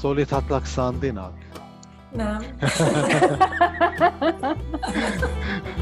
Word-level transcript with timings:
Szólíthatlak 0.00 0.64
Szandinak? 0.64 1.32
Nem. 2.12 2.38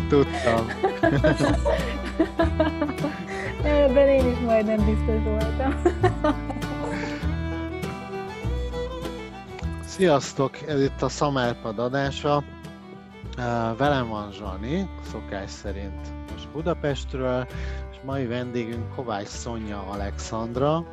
Tudtam. 0.08 0.66
Ebben 3.62 4.08
én 4.08 4.30
is 4.30 4.38
majdnem 4.38 4.84
biztos 4.84 5.22
voltam. 5.24 5.82
Sziasztok! 9.96 10.60
Ez 10.66 10.82
itt 10.82 11.02
a 11.02 11.08
Szamerpad 11.08 11.78
adása. 11.78 12.44
Velem 13.76 14.08
van 14.08 14.32
Zsani, 14.32 14.88
szokás 15.10 15.50
szerint 15.50 16.12
most 16.32 16.48
Budapestről, 16.48 17.46
és 17.90 17.96
mai 18.04 18.26
vendégünk 18.26 18.94
Kovács 18.94 19.26
Szonya 19.26 19.86
Alexandra, 19.90 20.84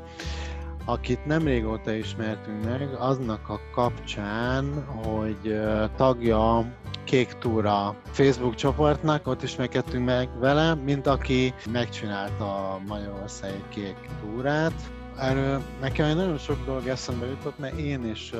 akit 0.86 1.26
nem 1.26 1.44
régóta 1.44 1.92
ismertünk 1.92 2.64
meg, 2.64 2.90
aznak 3.00 3.50
a 3.50 3.60
kapcsán, 3.74 4.86
hogy 4.86 5.60
tagja 5.96 6.74
Kék 7.04 7.34
Túra 7.34 7.96
Facebook 8.12 8.56
csoportnak, 8.56 9.28
ott 9.28 9.44
ismerkedtünk 9.44 10.06
meg 10.06 10.40
vele, 10.40 10.74
mint 10.74 11.08
aki 11.08 11.54
megcsinálta 11.72 12.72
a 12.72 12.80
Magyarországi 12.88 13.64
Kék 13.70 13.98
Túrát. 14.22 14.74
Erről 15.18 15.62
nekem 15.82 16.06
egy 16.06 16.16
nagyon 16.16 16.38
sok 16.38 16.66
dolog 16.66 16.88
eszembe 16.88 17.26
jutott, 17.26 17.60
mert 17.60 17.78
én 17.78 18.06
is 18.06 18.32
uh, 18.34 18.40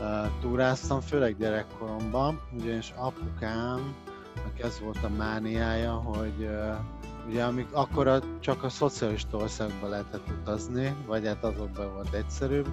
uh, 0.00 0.26
túráztam, 0.40 1.00
főleg 1.00 1.36
gyerekkoromban, 1.36 2.40
ugyanis 2.52 2.92
apukám, 2.96 3.94
ez 4.62 4.80
volt 4.80 4.98
a 5.02 5.08
mániája, 5.08 5.92
hogy 5.92 6.48
Ugye 7.30 7.44
amik 7.44 7.68
akkor 7.72 8.22
csak 8.40 8.62
a 8.62 8.68
szocialista 8.68 9.36
országban 9.36 9.90
lehetett 9.90 10.28
utazni, 10.40 10.96
vagy 11.06 11.26
hát 11.26 11.44
azokban 11.44 11.92
volt 11.92 12.14
egyszerűbb, 12.14 12.66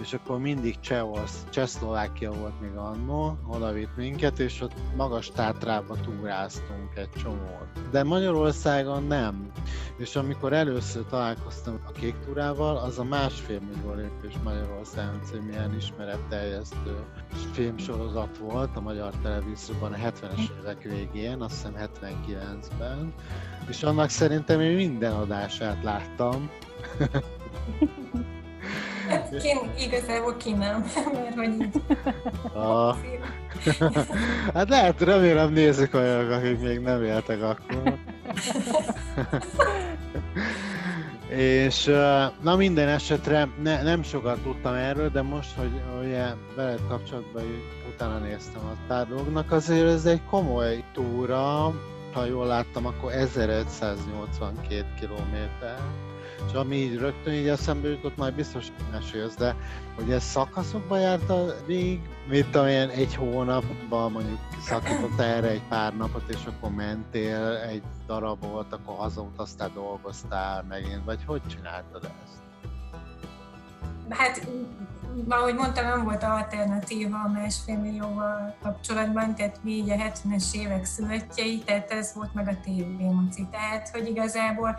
és 0.00 0.12
akkor 0.12 0.38
mindig 0.38 0.80
Csehorsz, 0.80 1.44
Csehszlovákia 1.50 2.32
volt 2.32 2.60
még 2.60 2.76
annó, 2.76 3.38
oda 3.46 3.72
vitt 3.72 3.96
minket, 3.96 4.38
és 4.38 4.60
ott 4.60 4.74
magas 4.96 5.30
tátrába 5.30 5.96
túráztunk 6.00 6.94
egy 6.94 7.10
csomót. 7.22 7.90
De 7.90 8.02
Magyarországon 8.02 9.06
nem. 9.06 9.50
És 9.96 10.16
amikor 10.16 10.52
először 10.52 11.04
találkoztam 11.04 11.80
a 11.86 11.92
kék 11.92 12.14
túrával, 12.24 12.76
az 12.76 12.98
a 12.98 13.04
másfél 13.04 13.60
millió 13.60 13.94
lépés 13.94 14.34
Magyarországon 14.44 15.20
című 15.22 15.50
ilyen 15.50 15.76
ismeretteljesztő 15.76 17.04
filmsorozat 17.52 18.38
volt 18.38 18.76
a 18.76 18.80
magyar 18.80 19.12
televízióban 19.22 19.92
a 19.92 19.96
70-es 19.96 20.60
évek 20.60 20.82
végén, 20.82 21.40
azt 21.40 21.54
hiszem 21.54 21.88
79-ben, 22.00 23.14
és 23.68 23.82
annak 23.82 24.08
szerintem 24.08 24.60
én 24.60 24.76
minden 24.76 25.12
adását 25.12 25.82
láttam. 25.82 26.50
Ki, 29.40 29.84
igazából 29.84 30.36
ki 30.36 30.52
nem, 30.52 30.84
mert 31.12 31.34
hogy 31.34 31.52
így. 31.60 31.82
A... 32.56 32.96
hát 34.54 34.68
lehet, 34.68 35.00
remélem 35.00 35.52
nézik 35.52 35.94
olyanok, 35.94 36.30
akik 36.30 36.60
még 36.60 36.80
nem 36.80 37.04
éltek 37.04 37.42
akkor. 37.42 37.98
És 41.28 41.84
na 42.40 42.56
minden 42.56 42.88
esetre 42.88 43.48
ne, 43.62 43.82
nem 43.82 44.02
sokat 44.02 44.38
tudtam 44.38 44.74
erről, 44.74 45.08
de 45.08 45.22
most, 45.22 45.54
hogy 45.56 45.70
ugye 46.02 46.26
veled 46.56 46.80
kapcsolatban 46.88 47.42
utána 47.94 48.18
néztem 48.18 48.62
a 48.64 48.76
pár 48.88 49.06
dolognak, 49.06 49.52
azért 49.52 49.88
ez 49.88 50.04
egy 50.04 50.20
komoly 50.30 50.84
túra, 50.92 51.74
ha 52.12 52.24
jól 52.24 52.46
láttam, 52.46 52.86
akkor 52.86 53.12
1182 53.12 54.84
kilométer. 55.00 55.78
És 56.46 56.52
ami 56.52 56.76
így 56.76 56.98
rögtön 56.98 57.32
így 57.32 57.48
eszembe 57.48 57.88
jutott, 57.88 58.16
majd 58.16 58.34
biztos 58.34 58.66
mesélsz, 58.90 59.34
de 59.34 59.56
hogy 59.94 60.10
ez 60.10 60.22
szakaszokban 60.22 61.00
járta 61.00 61.44
végig, 61.66 62.00
mit 62.28 62.56
amilyen 62.56 62.88
egy 62.88 63.14
hónapban 63.14 64.12
mondjuk 64.12 64.38
szakított 64.60 65.18
erre 65.18 65.48
egy 65.48 65.62
pár 65.68 65.96
napot, 65.96 66.28
és 66.28 66.44
akkor 66.46 66.70
mentél 66.70 67.56
egy 67.56 67.82
darabot, 68.06 68.72
akkor 68.72 68.94
hazautaztál, 68.94 69.70
dolgoztál 69.74 70.64
megint, 70.68 71.04
vagy 71.04 71.24
hogy 71.26 71.42
csináltad 71.46 72.04
ezt? 72.04 72.40
Hát 74.08 74.48
ahogy 75.28 75.54
mondtam, 75.54 75.84
nem 75.84 76.04
volt 76.04 76.22
alternatíva 76.22 77.16
a 77.16 77.28
másfél 77.28 77.78
millióval 77.78 78.56
kapcsolatban, 78.62 79.34
tehát 79.34 79.62
mi 79.62 79.70
így 79.70 79.90
a 79.90 79.94
70-es 79.94 80.54
évek 80.54 80.84
születjei, 80.84 81.58
tehát 81.58 81.90
ez 81.90 82.14
volt 82.14 82.34
meg 82.34 82.48
a 82.48 82.56
TV 82.64 83.00
moci. 83.00 83.46
Tehát, 83.50 83.88
hogy 83.88 84.08
igazából 84.08 84.78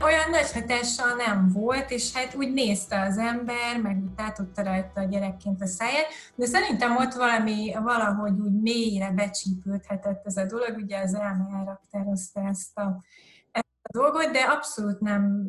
olyan 0.00 0.30
nagy 0.30 0.52
hatással 0.52 1.14
nem 1.16 1.48
volt, 1.52 1.90
és 1.90 2.12
hát 2.12 2.34
úgy 2.34 2.52
nézte 2.52 3.00
az 3.00 3.18
ember, 3.18 3.80
meg 3.82 4.02
tátotta 4.16 4.62
rajta 4.62 5.00
a 5.00 5.04
gyerekként 5.04 5.62
a 5.62 5.66
száját, 5.66 6.06
de 6.34 6.46
szerintem 6.46 6.96
ott 6.96 7.12
valami, 7.12 7.72
valahogy 7.82 8.38
úgy 8.40 8.60
mélyre 8.60 9.10
becsípődhetett 9.10 10.26
ez 10.26 10.36
a 10.36 10.44
dolog, 10.44 10.76
ugye 10.76 10.98
az 10.98 11.14
elme 11.14 11.46
elraktározta 11.58 12.40
ezt 12.40 12.78
a, 12.78 13.02
ezt 13.50 13.66
a 13.82 13.98
dolgot, 13.98 14.30
de 14.30 14.40
abszolút 14.40 15.00
nem 15.00 15.46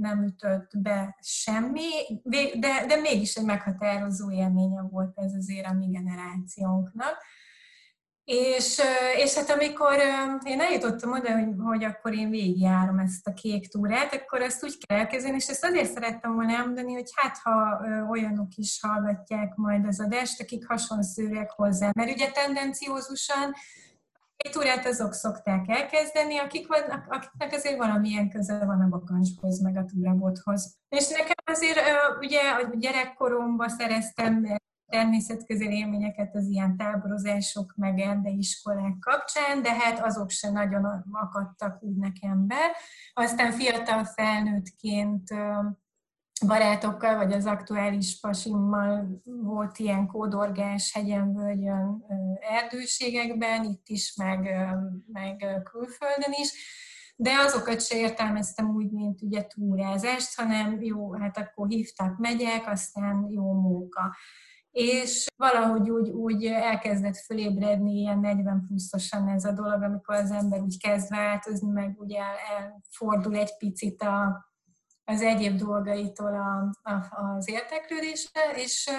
nem 0.00 0.22
ütött 0.22 0.70
be 0.78 1.18
semmi, 1.22 1.88
de, 2.58 2.86
de 2.86 2.96
mégis 2.96 3.34
egy 3.34 3.44
meghatározó 3.44 4.30
élménye 4.30 4.82
volt 4.82 5.12
ez 5.18 5.32
azért 5.34 5.66
a 5.66 5.72
mi 5.72 5.86
generációnknak. 5.86 7.16
És, 8.24 8.80
és 9.16 9.34
hát 9.34 9.50
amikor 9.50 9.96
én 10.44 10.60
eljutottam 10.60 11.12
oda, 11.12 11.32
hogy, 11.32 11.54
hogy 11.58 11.84
akkor 11.84 12.14
én 12.14 12.30
végigjárom 12.30 12.98
ezt 12.98 13.26
a 13.26 13.32
kék 13.32 13.68
túrát, 13.68 14.14
akkor 14.14 14.42
ezt 14.42 14.64
úgy 14.64 14.86
kell 14.86 14.98
elkezdeni, 14.98 15.36
és 15.36 15.48
ezt 15.48 15.64
azért 15.64 15.92
szerettem 15.92 16.34
volna 16.34 16.56
elmondani, 16.56 16.92
hogy 16.92 17.10
hát 17.14 17.38
ha 17.42 17.80
olyanok 18.10 18.54
is 18.54 18.78
hallgatják 18.82 19.54
majd 19.54 19.86
az 19.86 20.00
adást, 20.00 20.40
akik 20.40 20.66
hasonszőek 20.66 21.50
hozzá, 21.50 21.90
mert 21.94 22.10
ugye 22.10 22.30
tendenciózusan 22.30 23.54
egy 24.44 24.50
túrát 24.50 24.86
azok 24.86 25.12
szokták 25.12 25.68
elkezdeni, 25.68 26.38
akik 26.38 26.66
vannak, 26.68 27.06
akiknek 27.08 27.52
azért 27.52 27.78
valamilyen 27.78 28.30
köze 28.30 28.64
van 28.64 28.80
a 28.80 28.88
bakancshoz, 28.88 29.62
meg 29.62 29.76
a 29.76 29.84
túrabothoz. 29.84 30.78
És 30.88 31.08
nekem 31.08 31.44
azért 31.44 31.78
ugye 32.20 32.40
a 32.50 32.76
gyerekkoromban 32.76 33.68
szereztem 33.68 34.58
természetközeli 34.86 35.76
élményeket 35.76 36.34
az 36.34 36.46
ilyen 36.46 36.76
táborozások, 36.76 37.74
meg 37.76 38.04
iskolák 38.24 38.98
kapcsán, 39.00 39.62
de 39.62 39.74
hát 39.74 39.98
azok 39.98 40.30
se 40.30 40.50
nagyon 40.50 41.04
akadtak 41.12 41.82
úgy 41.82 41.96
nekem 41.96 42.46
be. 42.46 42.76
Aztán 43.12 43.52
fiatal 43.52 44.04
felnőttként 44.04 45.28
barátokkal, 46.46 47.16
vagy 47.16 47.32
az 47.32 47.46
aktuális 47.46 48.20
pasimmal 48.20 49.20
volt 49.24 49.78
ilyen 49.78 50.06
kódorgás 50.06 50.92
hegyen, 50.92 51.34
völgyön, 51.34 52.04
erdőségekben, 52.40 53.64
itt 53.64 53.88
is, 53.88 54.14
meg, 54.16 54.38
meg 55.12 55.62
külföldön 55.62 56.32
is, 56.32 56.52
de 57.16 57.30
azokat 57.38 57.80
se 57.86 57.96
értelmeztem 57.96 58.70
úgy, 58.74 58.90
mint 58.90 59.22
ugye 59.22 59.46
túrázást, 59.46 60.34
hanem 60.34 60.82
jó, 60.82 61.12
hát 61.12 61.38
akkor 61.38 61.68
hívtak 61.68 62.18
megyek, 62.18 62.68
aztán 62.68 63.26
jó 63.30 63.52
móka. 63.52 64.16
És 64.70 65.26
valahogy 65.36 65.90
úgy, 65.90 66.08
úgy 66.08 66.46
elkezdett 66.46 67.16
fölébredni 67.16 67.92
ilyen 67.92 68.18
40 68.18 68.64
pluszosan 68.66 69.28
ez 69.28 69.44
a 69.44 69.52
dolog, 69.52 69.82
amikor 69.82 70.14
az 70.14 70.30
ember 70.30 70.60
úgy 70.60 70.80
kezd 70.80 71.10
változni, 71.10 71.70
meg 71.70 71.94
ugye 71.98 72.20
elfordul 72.58 73.36
egy 73.36 73.56
picit 73.56 74.02
a, 74.02 74.49
az 75.10 75.22
egyéb 75.22 75.56
dolgaitól 75.56 76.34
a, 76.34 76.90
a, 76.90 77.22
az 77.36 77.48
érteklődésre, 77.48 78.40
és, 78.54 78.90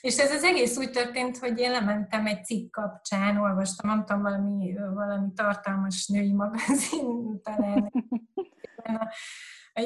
és 0.00 0.18
ez 0.18 0.30
az 0.30 0.42
egész 0.42 0.76
úgy 0.76 0.90
történt, 0.90 1.38
hogy 1.38 1.58
én 1.58 1.70
lementem 1.70 2.26
egy 2.26 2.44
cikk 2.44 2.70
kapcsán, 2.70 3.36
olvastam, 3.36 3.90
nem 3.90 4.04
tudom, 4.04 4.22
valami, 4.22 4.74
valami 4.94 5.32
tartalmas 5.34 6.06
női 6.06 6.32
magazin 6.32 7.40
talán. 7.42 7.92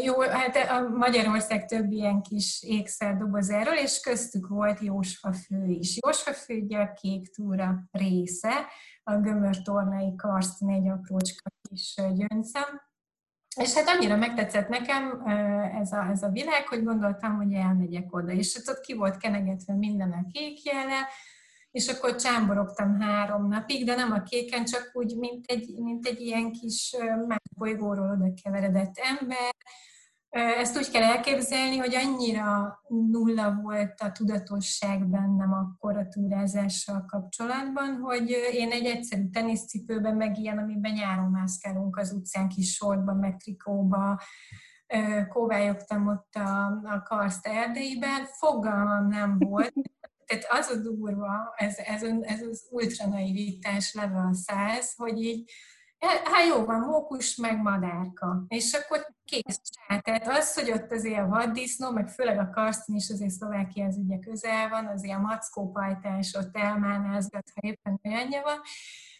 Jó, 0.05 0.21
hát 0.21 0.57
a 0.57 0.89
Magyarország 0.89 1.67
több 1.67 1.91
ilyen 1.91 2.23
kis 2.23 2.63
ékszerdobozáról, 2.63 3.75
és 3.75 4.01
köztük 4.01 4.49
volt 4.49 4.81
Jósfa 4.81 5.33
fő 5.33 5.65
is. 5.67 5.99
Jósfa 6.07 6.33
fő 6.33 6.61
ugye 6.61 6.79
a 6.79 6.93
kék 6.93 7.29
túra 7.29 7.85
része, 7.91 8.67
a 9.03 9.17
gömörtornai 9.17 10.15
karszt 10.17 10.61
négy 10.61 10.89
aprócska 10.89 11.51
kis 11.69 11.95
gyöngyszem, 11.95 12.90
és 13.57 13.75
hát 13.75 13.89
annyira 13.89 14.17
megtetszett 14.17 14.69
nekem 14.69 15.23
ez 15.81 15.93
a, 15.93 16.07
ez 16.11 16.23
a 16.23 16.29
világ, 16.29 16.69
hogy 16.69 16.85
gondoltam, 16.85 17.37
hogy 17.37 17.53
elmegyek 17.53 18.15
oda. 18.15 18.33
És 18.33 18.57
hát 18.57 18.77
ott 18.77 18.81
ki 18.81 18.95
volt 18.95 19.17
kenegetve 19.17 19.75
minden 19.75 20.13
a 20.13 20.31
kékjele, 20.33 21.09
és 21.71 21.89
akkor 21.89 22.17
csámborogtam 22.17 23.01
három 23.01 23.49
napig, 23.49 23.85
de 23.85 23.95
nem 23.95 24.13
a 24.13 24.23
kéken, 24.23 24.65
csak 24.65 24.91
úgy, 24.93 25.17
mint 25.17 25.47
egy, 25.47 25.75
mint 25.77 26.07
egy 26.07 26.21
ilyen 26.21 26.53
kis 26.53 26.97
más 27.27 27.43
bolygóról 27.57 28.11
oda 28.11 28.33
keveredett 28.43 28.95
ember, 28.97 29.55
ezt 30.31 30.77
úgy 30.77 30.91
kell 30.91 31.03
elképzelni, 31.03 31.77
hogy 31.77 31.95
annyira 31.95 32.81
nulla 32.89 33.61
volt 33.63 34.01
a 34.01 34.13
tudatosság 34.13 35.07
bennem 35.07 35.53
akkor 35.53 35.97
a 35.97 36.09
túrázással 36.09 37.05
kapcsolatban, 37.07 37.97
hogy 37.97 38.31
én 38.53 38.71
egy 38.71 38.85
egyszerű 38.85 39.29
teniszcipőben, 39.29 40.17
meg 40.17 40.39
ilyen, 40.39 40.59
amiben 40.59 40.93
nyáron 40.93 41.31
mászkálunk 41.31 41.97
az 41.97 42.13
utcán 42.13 42.49
kis 42.49 42.75
sortban, 42.75 43.17
meg 43.17 43.37
trikóba, 43.37 44.21
kóvályogtam 45.29 46.07
ott 46.07 46.35
a, 46.35 46.67
a 46.67 47.03
karszt 47.05 47.47
erdeiben, 47.47 48.27
fogalmam 48.39 49.09
nem 49.09 49.39
volt. 49.39 49.73
Tehát 50.27 50.47
az 50.51 50.69
a 50.69 50.81
durva, 50.81 51.55
ez, 51.57 51.77
ez, 51.77 52.03
ez 52.21 52.43
az 52.51 52.67
ultranaivitás 52.71 53.95
level 53.95 54.33
100, 54.33 54.95
hogy 54.97 55.23
így 55.23 55.51
hát 56.01 56.47
jó 56.49 56.65
van, 56.65 56.81
mókus, 56.81 57.37
meg 57.37 57.63
madárka. 57.63 58.45
És 58.49 58.73
akkor 58.73 59.07
kész. 59.25 59.61
Tehát 60.03 60.29
az, 60.29 60.55
hogy 60.55 60.71
ott 60.71 60.93
azért 60.93 61.21
a 61.21 61.29
vaddisznó, 61.29 61.91
meg 61.91 62.09
főleg 62.09 62.39
a 62.39 62.51
karsztin 62.51 62.95
is 62.95 63.11
azért 63.11 63.31
Szlovákia 63.31 63.87
az 63.87 63.97
ugye 63.97 64.19
közel 64.19 64.69
van, 64.69 64.87
azért 64.87 65.17
a 65.17 65.21
mackópajtás 65.21 66.35
ott 66.35 66.57
elmánázgat, 66.57 67.53
ha 67.55 67.69
éppen 67.69 68.01
olyanja 68.05 68.43
van, 68.43 68.61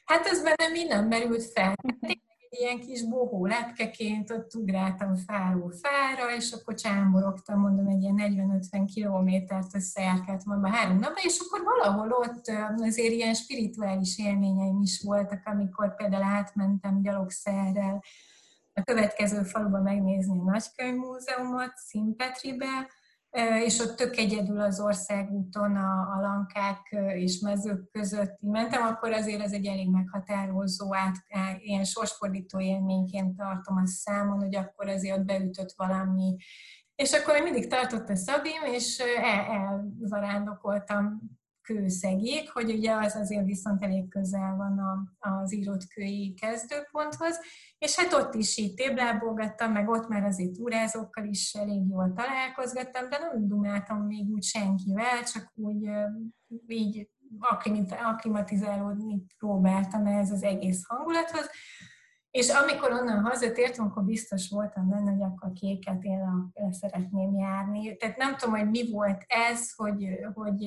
hát 0.05 0.27
ez 0.27 0.43
bennem 0.43 0.73
mi 0.73 0.85
nem 0.85 1.07
merült 1.07 1.45
fel. 1.53 1.75
Hát 2.01 2.19
ilyen 2.51 2.81
kis 2.81 3.09
bohó 3.09 3.47
lepkeként 3.47 4.31
ott 4.31 4.55
ugráltam 4.55 5.17
fáról 5.17 5.73
fára, 5.83 6.35
és 6.35 6.53
akkor 6.53 6.75
csámborogtam, 6.75 7.61
mondom, 7.61 7.87
egy 7.87 8.03
ilyen 8.03 8.61
40-50 8.73 8.91
kilométert 8.95 9.75
összejárkált 9.75 10.45
mondva 10.45 10.69
három 10.69 10.99
napban, 10.99 11.25
és 11.25 11.39
akkor 11.39 11.63
valahol 11.65 12.13
ott 12.13 12.49
azért 12.77 13.13
ilyen 13.13 13.35
spirituális 13.35 14.19
élményeim 14.19 14.81
is 14.81 15.03
voltak, 15.03 15.47
amikor 15.47 15.95
például 15.95 16.23
átmentem 16.23 17.03
gyalogszerrel 17.03 18.03
a 18.75 18.83
következő 18.83 19.43
faluba 19.43 19.81
megnézni 19.81 20.39
a 20.39 20.43
Nagykönyvmúzeumot, 20.43 21.73
Színpetribe, 21.77 22.91
és 23.65 23.79
ott 23.79 23.97
tök 23.97 24.17
egyedül 24.17 24.61
az 24.61 24.81
országúton 24.81 25.77
a, 25.77 26.17
a 26.17 26.21
lankák 26.21 26.97
és 27.15 27.39
mezők 27.39 27.91
között 27.91 28.39
mentem, 28.41 28.83
akkor 28.83 29.13
azért 29.13 29.43
ez 29.43 29.53
egy 29.53 29.67
elég 29.67 29.91
meghatározó, 29.91 30.95
át, 30.95 31.17
ilyen 31.59 31.85
sorsfordító 31.85 32.61
élményként 32.61 33.37
tartom 33.37 33.77
a 33.77 33.87
számon, 33.87 34.39
hogy 34.39 34.57
akkor 34.57 34.89
azért 34.89 35.19
ott 35.19 35.25
beütött 35.25 35.73
valami. 35.77 36.37
És 36.95 37.13
akkor 37.13 37.43
mindig 37.43 37.67
tartott 37.67 38.09
a 38.09 38.17
szabim, 38.17 38.63
és 38.73 38.99
el, 38.99 39.45
elzarándokoltam 40.01 41.21
kőszegék, 41.71 42.51
hogy 42.51 42.71
ugye 42.71 42.93
az 42.93 43.17
azért 43.17 43.45
viszont 43.45 43.83
elég 43.83 44.09
közel 44.09 44.57
van 44.57 44.79
a, 44.79 45.29
az 45.31 45.55
írott 45.55 45.87
kői 45.87 46.35
kezdőponthoz, 46.41 47.39
és 47.79 47.97
hát 47.97 48.13
ott 48.13 48.35
is 48.35 48.57
így 48.57 48.75
téblábolgattam, 48.75 49.73
meg 49.73 49.89
ott 49.89 50.09
már 50.09 50.25
azért 50.25 50.53
túrázókkal 50.53 51.25
is 51.25 51.55
elég 51.55 51.89
jól 51.89 52.13
találkozgattam, 52.17 53.09
de 53.09 53.19
nem 53.19 53.49
dumáltam 53.49 54.07
még 54.07 54.29
úgy 54.29 54.43
senkivel, 54.43 55.23
csak 55.33 55.53
úgy 55.55 55.91
így 56.67 57.09
aklimatizálódni 58.01 59.25
próbáltam 59.39 60.07
ez 60.07 60.31
az 60.31 60.43
egész 60.43 60.83
hangulathoz. 60.87 61.51
És 62.31 62.49
amikor 62.49 62.93
onnan 62.93 63.25
hazatértem, 63.25 63.87
akkor 63.87 64.05
biztos 64.05 64.49
voltam 64.49 64.89
benne, 64.89 65.11
hogy 65.11 65.23
akkor 65.23 65.53
kéket 65.53 66.03
én 66.03 66.19
le 66.55 66.73
szeretném 66.73 67.39
járni. 67.39 67.97
Tehát 67.97 68.17
nem 68.17 68.37
tudom, 68.37 68.59
hogy 68.59 68.71
mi 68.71 68.91
volt 68.91 69.25
ez, 69.27 69.75
hogy, 69.75 70.09
hogy 70.35 70.59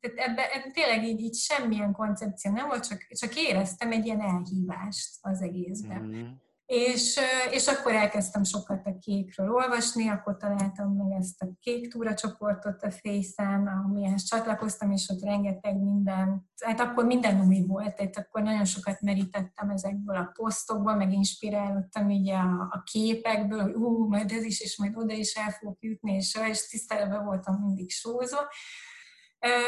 tehát 0.00 0.30
ebbe, 0.30 0.50
ebbe 0.52 0.70
tényleg 0.72 1.04
így, 1.04 1.20
így 1.20 1.34
semmilyen 1.34 1.92
koncepció 1.92 2.52
nem 2.52 2.66
volt, 2.66 2.88
csak, 2.88 3.06
csak 3.08 3.36
éreztem 3.36 3.92
egy 3.92 4.06
ilyen 4.06 4.20
elhívást 4.20 5.18
az 5.20 5.42
egészben. 5.42 6.02
Mm-hmm. 6.02 6.28
És, 6.70 7.20
és 7.50 7.66
akkor 7.66 7.92
elkezdtem 7.92 8.44
sokat 8.44 8.86
a 8.86 8.98
kékről 8.98 9.50
olvasni, 9.50 10.08
akkor 10.08 10.36
találtam 10.36 10.92
meg 10.92 11.18
ezt 11.18 11.42
a 11.42 11.46
kék 11.60 11.92
túra 11.92 12.14
csoportot 12.14 12.82
a 12.82 12.90
Face-en, 12.90 13.66
amihez 13.66 14.22
csatlakoztam, 14.22 14.90
és 14.90 15.08
ott 15.08 15.22
rengeteg 15.22 15.78
minden, 15.82 16.50
hát 16.64 16.80
akkor 16.80 17.04
minden 17.04 17.46
új 17.46 17.64
volt, 17.66 17.94
tehát 17.94 18.16
akkor 18.16 18.42
nagyon 18.42 18.64
sokat 18.64 19.00
merítettem 19.00 19.70
ezekből 19.70 20.16
a 20.16 20.30
posztokból, 20.34 20.94
meg 20.94 21.12
inspirálódtam 21.12 22.10
így 22.10 22.30
a, 22.30 22.60
a 22.70 22.82
képekből, 22.84 23.62
hogy 23.62 23.74
ú, 23.74 24.08
majd 24.08 24.32
ez 24.32 24.44
is, 24.44 24.60
és 24.60 24.78
majd 24.78 24.96
oda 24.96 25.14
is 25.14 25.34
el 25.34 25.50
fogok 25.50 25.76
jutni, 25.80 26.12
és, 26.12 26.38
és 26.50 26.68
tisztelve 26.68 27.18
voltam 27.18 27.60
mindig 27.60 27.90
sózó. 27.90 28.38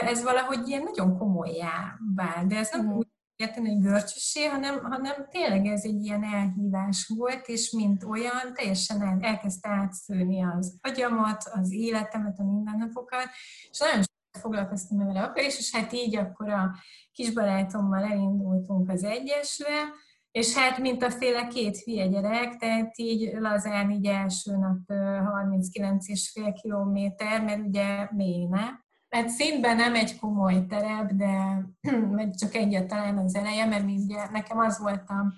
Ez 0.00 0.22
valahogy 0.22 0.68
ilyen 0.68 0.82
nagyon 0.82 1.18
komolyá 1.18 1.98
vált, 2.14 2.46
de 2.46 2.56
ez 2.56 2.70
nem 2.72 2.86
mm. 2.86 2.92
úgy 2.92 3.11
érteni, 3.42 3.68
hogy 3.68 3.82
görcsösé, 3.82 4.44
hanem, 4.44 4.84
hanem 4.84 5.26
tényleg 5.30 5.66
ez 5.66 5.84
egy 5.84 6.04
ilyen 6.04 6.24
elhívás 6.24 7.12
volt, 7.16 7.48
és 7.48 7.70
mint 7.70 8.04
olyan 8.04 8.54
teljesen 8.54 9.02
el, 9.02 9.18
elkezdte 9.20 9.68
átszőni 9.68 10.44
az 10.44 10.78
agyamat, 10.80 11.42
az 11.52 11.72
életemet, 11.72 12.38
a 12.38 12.44
mindennapokat, 12.44 13.26
és 13.70 13.78
nagyon 13.78 14.02
sokat 14.02 14.40
foglalkoztam 14.40 15.06
vele 15.06 15.22
akkor 15.22 15.42
is, 15.42 15.58
és 15.58 15.74
hát 15.74 15.92
így 15.92 16.16
akkor 16.16 16.48
a 16.48 16.74
kisbarátommal 17.12 18.02
elindultunk 18.02 18.90
az 18.90 19.04
egyesre, 19.04 19.94
és 20.30 20.54
hát 20.54 20.78
mint 20.78 21.02
a 21.02 21.10
féle 21.10 21.46
két 21.46 21.78
hülye 21.78 22.06
gyerek, 22.06 22.56
tehát 22.56 22.98
így 22.98 23.32
lazán 23.38 23.90
így 23.90 24.06
első 24.06 24.56
nap 24.56 24.78
39,5 24.88 26.58
kilométer, 26.62 27.44
mert 27.44 27.66
ugye 27.66 28.08
mélyne, 28.10 28.84
mert 29.16 29.28
szintben 29.28 29.76
nem 29.76 29.94
egy 29.94 30.18
komoly 30.18 30.66
terep, 30.66 31.12
de 31.12 31.62
csak 32.40 32.54
egyáltalán 32.54 33.18
az 33.18 33.34
eleje, 33.34 33.64
mert 33.64 33.84
ugye 33.84 34.30
nekem 34.30 34.58
az 34.58 34.78
volt 34.78 35.08
a, 35.08 35.32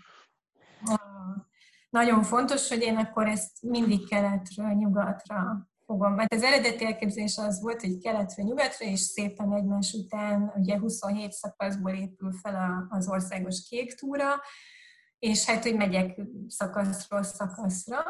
a 0.92 1.00
nagyon 1.90 2.22
fontos, 2.22 2.68
hogy 2.68 2.80
én 2.80 2.96
akkor 2.96 3.26
ezt 3.26 3.62
mindig 3.62 4.08
keletről 4.08 4.70
nyugatra 4.72 5.68
fogom. 5.86 6.14
Mert 6.14 6.34
az 6.34 6.42
eredeti 6.42 6.84
elképzelés 6.84 7.36
az 7.36 7.60
volt, 7.60 7.80
hogy 7.80 7.98
keletről 7.98 8.46
nyugatra, 8.46 8.86
és 8.86 9.00
szépen 9.00 9.52
egymás 9.52 9.92
után, 9.92 10.52
ugye 10.56 10.78
27 10.78 11.32
szakaszból 11.32 11.92
épül 11.92 12.32
fel 12.32 12.86
az 12.90 13.08
országos 13.08 13.68
kék 13.68 13.94
túra, 13.94 14.40
és 15.18 15.44
hát, 15.44 15.62
hogy 15.62 15.76
megyek 15.76 16.20
szakaszról 16.48 17.22
szakaszra. 17.22 18.02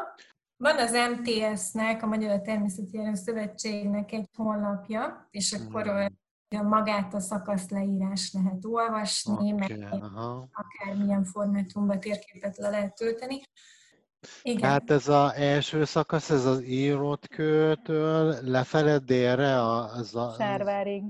Van 0.57 0.77
az 0.77 0.91
MTS-nek, 0.91 2.03
a 2.03 2.05
Magyar 2.05 2.41
Természeti 2.41 2.97
Erő 2.97 3.13
Szövetségnek 3.13 4.11
egy 4.11 4.29
honlapja, 4.35 5.27
és 5.31 5.53
akkor 5.53 5.83
hmm. 5.83 6.67
magát 6.67 7.13
a 7.13 7.19
szakasz 7.19 7.69
leírás 7.69 8.31
lehet 8.33 8.65
olvasni, 8.65 9.33
okay, 9.33 9.51
meg 9.51 9.87
aha. 9.91 10.47
akármilyen 10.51 11.23
formátumban 11.23 11.99
térképet 11.99 12.57
le 12.57 12.69
lehet 12.69 12.95
tölteni. 12.95 13.41
Igen. 14.41 14.69
Hát 14.69 14.91
ez 14.91 15.07
az 15.07 15.31
első 15.33 15.83
szakasz, 15.83 16.29
ez 16.29 16.45
az 16.45 16.63
írott 16.63 17.27
kőtől 17.27 18.35
lefele 18.41 18.97
délre? 18.97 19.61
Az 19.61 20.15
a, 20.15 20.33
Sárvárig. 20.37 21.03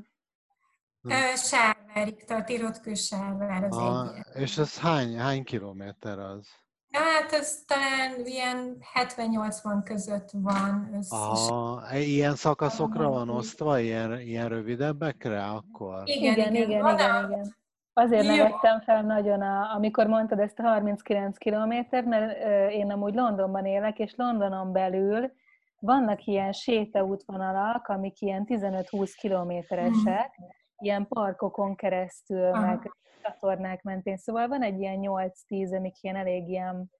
Sárvárig, 1.36 2.24
tehát 2.24 2.50
írott 2.50 2.80
kő 2.80 2.94
Sárvár 2.94 3.64
az 3.64 3.78
a, 3.78 4.14
egy. 4.16 4.42
És 4.42 4.58
ez 4.58 4.78
hány, 4.78 5.18
hány 5.18 5.44
kilométer 5.44 6.20
az? 6.20 6.48
Hát 6.96 7.32
ez 7.32 7.64
talán 7.68 8.26
ilyen 8.26 8.78
70-80 8.94 9.82
között 9.84 10.30
van. 10.32 11.00
Aha, 11.10 11.82
ilyen 11.98 12.36
szakaszokra 12.36 13.10
van 13.10 13.30
osztva, 13.30 13.80
ilyen, 13.80 14.20
ilyen 14.20 14.50
rövidebbekre 14.50 15.44
akkor? 15.44 16.02
Igen, 16.06 16.34
igen, 16.34 16.56
igen, 16.56 16.70
igen, 16.70 16.94
igen, 16.94 17.32
igen. 17.32 17.56
Azért 17.94 18.28
nevettem 18.28 18.82
fel 18.82 19.02
nagyon, 19.02 19.42
a, 19.42 19.74
amikor 19.76 20.08
mondtad 20.08 20.40
ezt 20.40 20.60
a 20.60 20.64
39 20.64 21.38
kilométert, 21.38 22.06
mert 22.06 22.44
ö, 22.44 22.68
én 22.68 22.92
amúgy 22.92 23.14
Londonban 23.14 23.66
élek, 23.66 24.00
és 24.00 24.14
Londonon 24.16 24.72
belül 24.72 25.32
vannak 25.80 26.26
ilyen 26.26 26.52
sétaútvonalak, 26.52 27.88
amik 27.88 28.22
ilyen 28.22 28.46
15-20 28.48 29.12
kilométeresek, 29.18 30.36
hmm. 30.36 30.48
ilyen 30.78 31.08
parkokon 31.08 31.76
keresztül, 31.76 32.46
Aha. 32.46 32.66
meg 32.66 32.92
csatornák 33.26 33.82
mentén. 33.82 34.18
Szóval 34.18 34.48
van 34.48 34.62
egy 34.62 34.80
ilyen 34.80 35.00
8-10, 35.02 35.78
amik 35.78 35.96
ilyen 36.02 36.16
elég 36.16 36.48
ilyen 36.48 36.92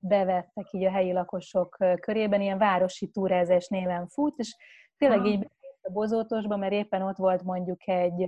bevettek 0.00 0.72
így 0.72 0.84
a 0.84 0.90
helyi 0.90 1.12
lakosok 1.12 1.76
körében, 2.00 2.40
ilyen 2.40 2.58
városi 2.58 3.08
túrázás 3.08 3.68
néven 3.68 4.06
fut, 4.06 4.38
és 4.38 4.56
tényleg 4.96 5.24
így 5.24 5.48
a 5.82 5.90
bozótosba, 5.90 6.56
mert 6.56 6.72
éppen 6.72 7.02
ott 7.02 7.16
volt 7.16 7.42
mondjuk 7.42 7.88
egy, 7.88 8.26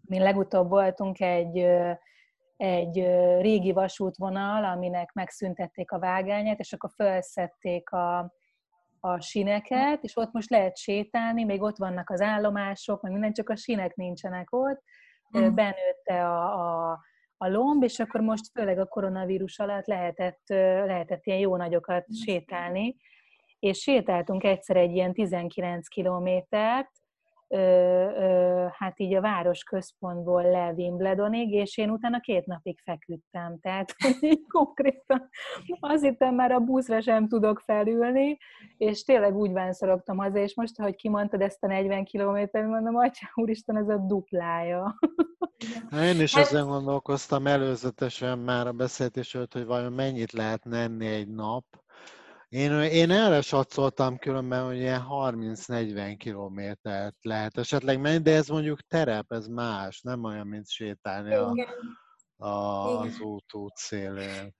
mi 0.00 0.18
legutóbb 0.18 0.68
voltunk 0.68 1.20
egy, 1.20 1.58
egy 2.56 2.96
régi 3.40 3.72
vasútvonal, 3.72 4.64
aminek 4.64 5.12
megszüntették 5.12 5.90
a 5.90 5.98
vágányát, 5.98 6.58
és 6.58 6.72
akkor 6.72 6.90
felszették 6.94 7.90
a, 7.90 8.32
a 9.00 9.20
sineket, 9.20 10.02
és 10.02 10.16
ott 10.16 10.32
most 10.32 10.50
lehet 10.50 10.76
sétálni, 10.76 11.44
még 11.44 11.62
ott 11.62 11.76
vannak 11.76 12.10
az 12.10 12.20
állomások, 12.20 13.02
meg 13.02 13.12
minden, 13.12 13.32
csak 13.32 13.48
a 13.48 13.56
sinek 13.56 13.94
nincsenek 13.94 14.52
ott, 14.52 14.82
mm. 15.38 15.54
benőtte 15.54 16.28
a, 16.28 16.90
a, 16.90 17.00
a 17.36 17.48
lomb, 17.48 17.82
és 17.82 17.98
akkor 17.98 18.20
most 18.20 18.50
főleg 18.52 18.78
a 18.78 18.86
koronavírus 18.86 19.58
alatt 19.58 19.86
lehetett, 19.86 20.42
lehetett 20.86 21.26
ilyen 21.26 21.38
jó 21.38 21.56
nagyokat 21.56 22.14
sétálni, 22.24 22.96
és 23.58 23.78
sétáltunk 23.78 24.44
egyszer 24.44 24.76
egy 24.76 24.94
ilyen 24.94 25.12
19 25.12 25.88
kilométert, 25.88 26.90
ö, 27.48 27.58
ö, 27.58 28.66
hát 28.72 29.00
így 29.00 29.14
a 29.14 29.20
város 29.20 29.62
központból 29.62 30.42
le 30.42 30.72
Wimbledonig, 30.76 31.52
és 31.52 31.76
én 31.76 31.90
utána 31.90 32.20
két 32.20 32.46
napig 32.46 32.80
feküdtem, 32.84 33.58
tehát 33.60 33.94
így 34.20 34.46
konkrétan 34.46 35.28
azt 35.80 36.02
hittem 36.02 36.34
már 36.34 36.52
a 36.52 36.60
buszra 36.60 37.00
sem 37.00 37.28
tudok 37.28 37.60
felülni, 37.60 38.38
és 38.76 39.04
tényleg 39.04 39.36
úgy 39.36 39.52
vánszorogtam 39.52 40.16
haza, 40.16 40.38
és 40.38 40.54
most, 40.54 40.80
ahogy 40.80 40.96
kimondtad 40.96 41.40
ezt 41.40 41.64
a 41.64 41.66
40 41.66 42.04
kilométert, 42.04 42.68
mondom, 42.68 42.96
atya 42.96 43.26
úristen, 43.34 43.76
ez 43.76 43.88
a 43.88 43.96
duplája. 43.96 44.94
Én 46.02 46.20
is 46.20 46.34
hát... 46.34 46.44
ezen 46.44 46.66
gondolkoztam 46.66 47.46
előzetesen 47.46 48.38
már 48.38 48.66
a 48.66 48.72
beszélgetés 48.72 49.34
előtt, 49.34 49.52
hogy 49.52 49.66
vajon 49.66 49.92
mennyit 49.92 50.32
lehet 50.32 50.64
menni 50.64 51.06
egy 51.06 51.28
nap, 51.28 51.64
Én, 52.48 52.72
én 52.72 53.10
erre 53.10 53.40
satszoltam 53.40 54.18
különben, 54.18 54.64
hogy 54.64 54.76
ilyen 54.76 55.06
30-40 55.08 56.14
kilométert 56.18 57.16
lehet 57.20 57.58
esetleg 57.58 58.00
menni, 58.00 58.18
de 58.18 58.34
ez 58.34 58.48
mondjuk 58.48 58.80
terep, 58.80 59.32
ez 59.32 59.46
más, 59.46 60.00
nem 60.00 60.24
olyan, 60.24 60.46
mint 60.46 60.68
sétálni 60.68 61.34
a, 61.34 61.52
a, 62.36 62.48
az 63.00 63.20
út, 63.20 63.54
út 63.54 63.76
szélén. 63.76 64.54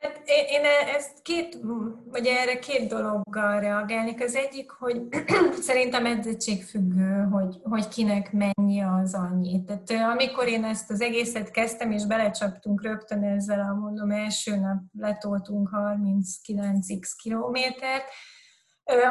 Hát 0.00 0.22
én, 0.24 0.60
ezt 0.96 1.22
két, 1.22 1.58
vagy 2.04 2.26
erre 2.26 2.58
két 2.58 2.88
dologgal 2.88 3.60
reagálnék. 3.60 4.22
Az 4.22 4.34
egyik, 4.34 4.70
hogy 4.70 5.02
szerintem 5.68 6.06
edzettségfüggő, 6.06 7.28
hogy, 7.30 7.56
hogy 7.62 7.88
kinek 7.88 8.32
mennyi 8.32 8.80
az 8.80 9.14
annyi. 9.14 9.64
Tehát 9.64 10.12
amikor 10.12 10.48
én 10.48 10.64
ezt 10.64 10.90
az 10.90 11.00
egészet 11.00 11.50
kezdtem, 11.50 11.90
és 11.90 12.06
belecsaptunk 12.06 12.82
rögtön 12.82 13.22
ezzel 13.22 13.60
a 13.60 13.74
mondom, 13.74 14.10
első 14.10 14.56
nap 14.56 14.78
letoltunk 14.98 15.70
39x 15.72 17.10
kilométert, 17.22 18.04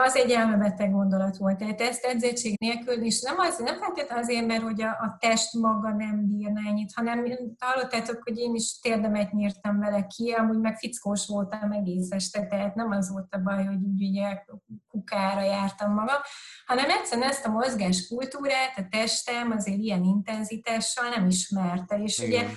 az 0.03 0.15
egy 0.15 0.31
elmebeteg 0.31 0.91
gondolat 0.91 1.37
volt. 1.37 1.57
Tehát 1.57 1.81
ezt 1.81 2.03
edzettség 2.03 2.59
nélkül, 2.59 3.03
és 3.03 3.21
nem, 3.21 3.35
az, 3.37 3.57
nem 3.57 3.77
feltétlenül 3.77 4.23
azért, 4.23 4.45
mert 4.45 4.61
hogy 4.61 4.81
a, 4.81 4.89
a 4.89 5.17
test 5.19 5.53
maga 5.53 5.89
nem 5.89 6.27
bírna 6.27 6.61
ennyit, 6.67 6.93
hanem 6.95 7.25
hallottátok, 7.59 8.23
hogy 8.23 8.37
én 8.37 8.55
is 8.55 8.79
térdemet 8.79 9.31
nyírtam 9.31 9.79
vele 9.79 10.07
ki, 10.15 10.31
amúgy 10.31 10.59
meg 10.59 10.77
fickós 10.77 11.27
voltam 11.27 11.71
egész 11.71 12.11
este, 12.11 12.47
tehát 12.47 12.75
nem 12.75 12.91
az 12.91 13.11
volt 13.11 13.35
a 13.35 13.37
baj, 13.37 13.65
hogy 13.65 13.83
úgy 13.83 14.01
ugye 14.01 14.43
kukára 14.87 15.41
jártam 15.41 15.93
magam, 15.93 16.21
hanem 16.65 16.89
egyszerűen 16.89 17.29
ezt 17.29 17.45
a 17.45 17.51
mozgás 17.51 18.07
kultúrát 18.07 18.77
a 18.77 18.87
testem 18.89 19.51
azért 19.51 19.77
ilyen 19.77 20.03
intenzitással 20.03 21.09
nem 21.09 21.27
ismerte, 21.27 21.95
és 21.95 22.19
Igen. 22.19 22.45
ugye 22.45 22.55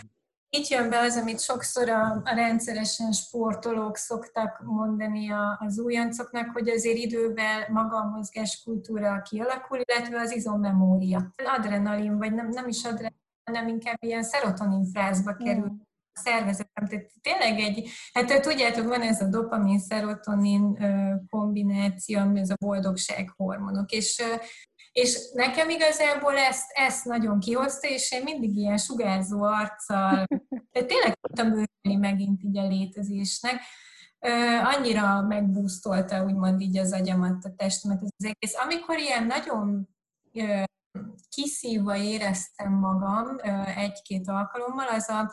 itt 0.50 0.66
jön 0.66 0.90
be 0.90 0.98
az, 0.98 1.16
amit 1.16 1.40
sokszor 1.40 1.88
a, 1.88 2.20
a 2.24 2.34
rendszeresen 2.34 3.12
sportolók 3.12 3.96
szoktak 3.96 4.60
mondani 4.64 5.30
a, 5.30 5.58
az 5.60 5.78
újoncoknak, 5.78 6.50
hogy 6.52 6.68
azért 6.68 6.96
idővel 6.96 7.66
maga 7.70 7.96
a 7.96 8.10
mozgáskultúra 8.16 9.22
kialakul, 9.22 9.80
illetve 9.84 10.20
az 10.20 10.36
izommemória. 10.36 11.32
Adrenalin, 11.56 12.18
vagy 12.18 12.34
nem, 12.34 12.48
nem 12.48 12.68
is 12.68 12.84
adrenalin, 12.84 13.20
hanem 13.44 13.68
inkább 13.68 13.96
ilyen 14.00 14.22
szerotonin 14.22 14.84
frázba 14.84 15.34
kerül 15.34 15.70
mm. 15.70 15.80
a 16.12 16.20
szervezetem. 16.20 16.86
Tehát 16.86 17.10
tényleg 17.20 17.58
egy, 17.58 17.90
hát 18.12 18.42
tudjátok, 18.42 18.88
van 18.88 19.02
ez 19.02 19.20
a 19.20 19.28
dopamin-szerotonin 19.28 20.78
kombináció, 21.30 22.18
ami 22.18 22.40
ez 22.40 22.50
a 22.50 22.56
boldogság 22.64 23.32
hormonok, 23.36 23.90
és 23.90 24.22
és 24.92 25.18
nekem 25.32 25.68
igazából 25.68 26.36
ezt, 26.36 26.70
ezt 26.72 27.04
nagyon 27.04 27.40
kihozta, 27.40 27.88
és 27.88 28.12
én 28.12 28.22
mindig 28.22 28.56
ilyen 28.56 28.78
sugárzó 28.78 29.42
arccal, 29.42 30.24
de 30.72 30.84
tényleg 30.84 31.18
tudtam 31.20 31.46
örülni 31.46 32.00
megint 32.00 32.42
így 32.42 32.58
a 32.58 32.66
létezésnek. 32.66 33.60
Annyira 34.62 35.22
megbúztolta 35.22 36.24
úgymond 36.24 36.60
így 36.60 36.78
az 36.78 36.92
agyamat, 36.92 37.44
a 37.44 37.54
testemet 37.56 38.02
az 38.02 38.24
egész. 38.24 38.54
Amikor 38.64 38.98
ilyen 38.98 39.26
nagyon 39.26 39.88
kiszívva 41.28 41.96
éreztem 41.96 42.72
magam 42.72 43.36
egy-két 43.76 44.28
alkalommal, 44.28 44.86
az 44.86 45.08
a 45.08 45.32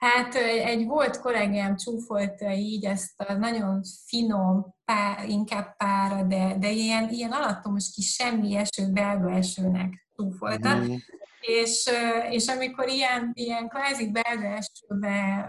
Hát 0.00 0.34
egy 0.34 0.86
volt 0.86 1.20
kollégám 1.20 1.76
csúfolta 1.76 2.52
így 2.52 2.84
ezt 2.84 3.20
a 3.20 3.32
nagyon 3.32 3.82
finom, 4.06 4.74
pár, 4.84 5.28
inkább 5.28 5.76
pára, 5.76 6.22
de, 6.22 6.56
de 6.58 6.70
ilyen, 6.70 7.08
ilyen 7.08 7.32
alattomos 7.32 7.90
kis 7.94 8.12
semmi 8.12 8.56
eső, 8.56 8.92
belga 8.92 9.30
esőnek 9.30 10.06
csúfolta. 10.16 10.76
Mm. 10.76 10.94
És, 11.40 11.90
és 12.30 12.46
amikor 12.46 12.88
ilyen, 12.88 13.30
ilyen 13.34 13.68
kvázi 13.68 14.10
belga 14.10 14.46
esőbe 14.46 15.48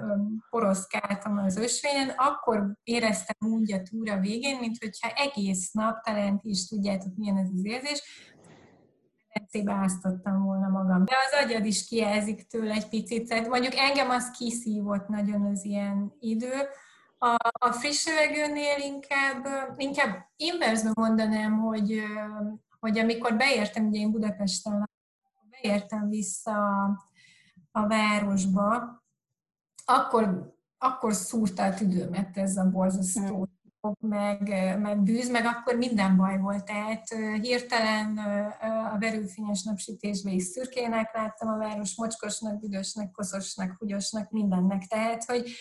poroszkáltam 0.49 1.37
az 1.37 1.57
ösvényen, 1.57 2.09
akkor 2.09 2.73
éreztem 2.83 3.51
úgy 3.51 3.73
a 3.73 3.81
túra 3.81 4.19
végén, 4.19 4.57
mint 4.59 4.77
hogyha 4.79 5.09
egész 5.09 5.71
nap, 5.71 6.03
talán 6.03 6.39
is 6.43 6.67
tudjátok, 6.67 7.15
milyen 7.15 7.37
ez 7.37 7.49
az 7.53 7.65
érzés, 7.65 8.01
medencébe 9.33 9.71
áztattam 9.71 10.43
volna 10.43 10.67
magam. 10.67 11.05
De 11.05 11.13
az 11.27 11.43
agyad 11.43 11.65
is 11.65 11.87
kijelzik 11.87 12.47
tőle 12.47 12.73
egy 12.73 12.89
picit. 12.89 13.27
Tehát 13.27 13.47
mondjuk 13.47 13.75
engem 13.75 14.09
az 14.09 14.31
kiszívott 14.31 15.07
nagyon 15.07 15.45
az 15.45 15.65
ilyen 15.65 16.13
idő. 16.19 16.53
A, 17.17 17.35
a 17.59 17.71
friss 17.71 18.05
levegőnél 18.05 18.77
inkább, 18.77 19.47
inkább 19.77 20.29
inverzben 20.35 20.93
mondanám, 20.95 21.59
hogy, 21.59 22.01
hogy 22.79 22.99
amikor 22.99 23.37
beértem, 23.37 23.87
ugye 23.87 23.99
én 23.99 24.11
Budapesten 24.11 24.89
beértem 25.49 26.09
vissza 26.09 26.51
a, 26.51 27.05
a 27.71 27.87
városba, 27.87 28.99
akkor, 29.85 30.53
akkor 30.77 31.13
szúrta 31.13 31.63
a 31.63 31.73
tüdőmet 31.73 32.37
ez 32.37 32.57
a 32.57 32.69
borzasztó 32.69 33.35
hmm 33.35 33.60
meg, 33.99 34.41
meg 34.79 35.03
bűz, 35.03 35.29
meg 35.29 35.45
akkor 35.45 35.75
minden 35.75 36.17
baj 36.17 36.37
volt. 36.37 36.65
Tehát 36.65 37.07
hirtelen 37.41 38.17
a 38.93 38.97
verőfényes 38.97 39.63
napsütésben 39.63 40.33
is 40.33 40.43
szürkének 40.43 41.13
láttam 41.13 41.49
a 41.49 41.57
város, 41.57 41.95
mocskosnak, 41.97 42.59
büdösnek, 42.59 43.11
koszosnak, 43.11 43.75
húgyosnak, 43.79 44.31
mindennek. 44.31 44.85
Tehát, 44.87 45.23
hogy 45.23 45.51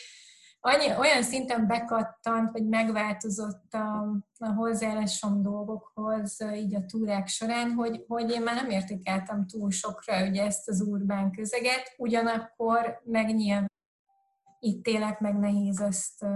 annyi, 0.61 0.97
olyan 0.99 1.23
szinten 1.23 1.67
bekattant, 1.67 2.51
vagy 2.53 2.67
megváltozott 2.67 3.73
a, 3.73 4.17
a 4.39 4.53
hozzáállásom 4.53 5.43
dolgokhoz 5.43 6.37
így 6.55 6.75
a 6.75 6.85
túrák 6.85 7.27
során, 7.27 7.73
hogy, 7.73 8.05
hogy 8.09 8.31
én 8.31 8.43
már 8.43 8.55
nem 8.55 8.71
értékeltem 8.71 9.47
túl 9.47 9.71
sokra 9.71 10.29
ugye 10.29 10.45
ezt 10.45 10.69
az 10.69 10.81
urbán 10.81 11.33
közeget, 11.33 11.95
ugyanakkor 11.97 13.01
meg 13.05 13.35
nyilván 13.35 13.73
itt 14.59 14.87
élek, 14.87 15.21
meg 15.21 15.39
nehéz 15.39 15.81
ezt 15.81 16.27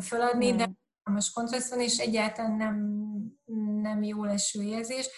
föladni, 0.00 0.54
de 0.54 0.70
most 1.10 1.34
kontraszt 1.34 1.70
van, 1.70 1.80
és 1.80 1.98
egyáltalán 1.98 2.56
nem, 2.56 2.76
nem 3.82 4.02
jó 4.02 4.24
leső 4.24 4.62
érzés. 4.62 5.08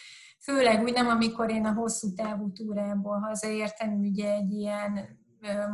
Főleg 0.43 0.83
úgy 0.83 0.93
nem, 0.93 1.09
amikor 1.09 1.51
én 1.51 1.65
a 1.65 1.73
hosszú 1.73 2.15
távú 2.15 2.53
túrából 2.53 3.19
hazaértem, 3.19 3.99
ugye 3.99 4.33
egy 4.33 4.53
ilyen 4.53 5.25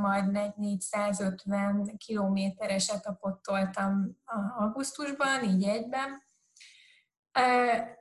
majd 0.01 0.31
450 0.57 1.97
kilométeres 1.97 2.89
etapot 2.89 3.43
toltam 3.43 4.17
augusztusban, 4.59 5.45
így 5.45 5.65
egyben. 5.65 6.23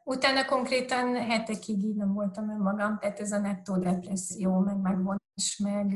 Utána 0.03 0.46
konkrétan 0.46 1.15
hetekig 1.15 1.84
így 1.84 1.96
nem 1.96 2.13
voltam 2.13 2.50
önmagam, 2.50 2.98
tehát 3.00 3.20
ez 3.20 3.32
a 3.32 3.39
nettó 3.39 3.77
depresszió, 3.77 4.60
meg 4.60 4.77
megvonás, 4.77 5.62
meg... 5.63 5.94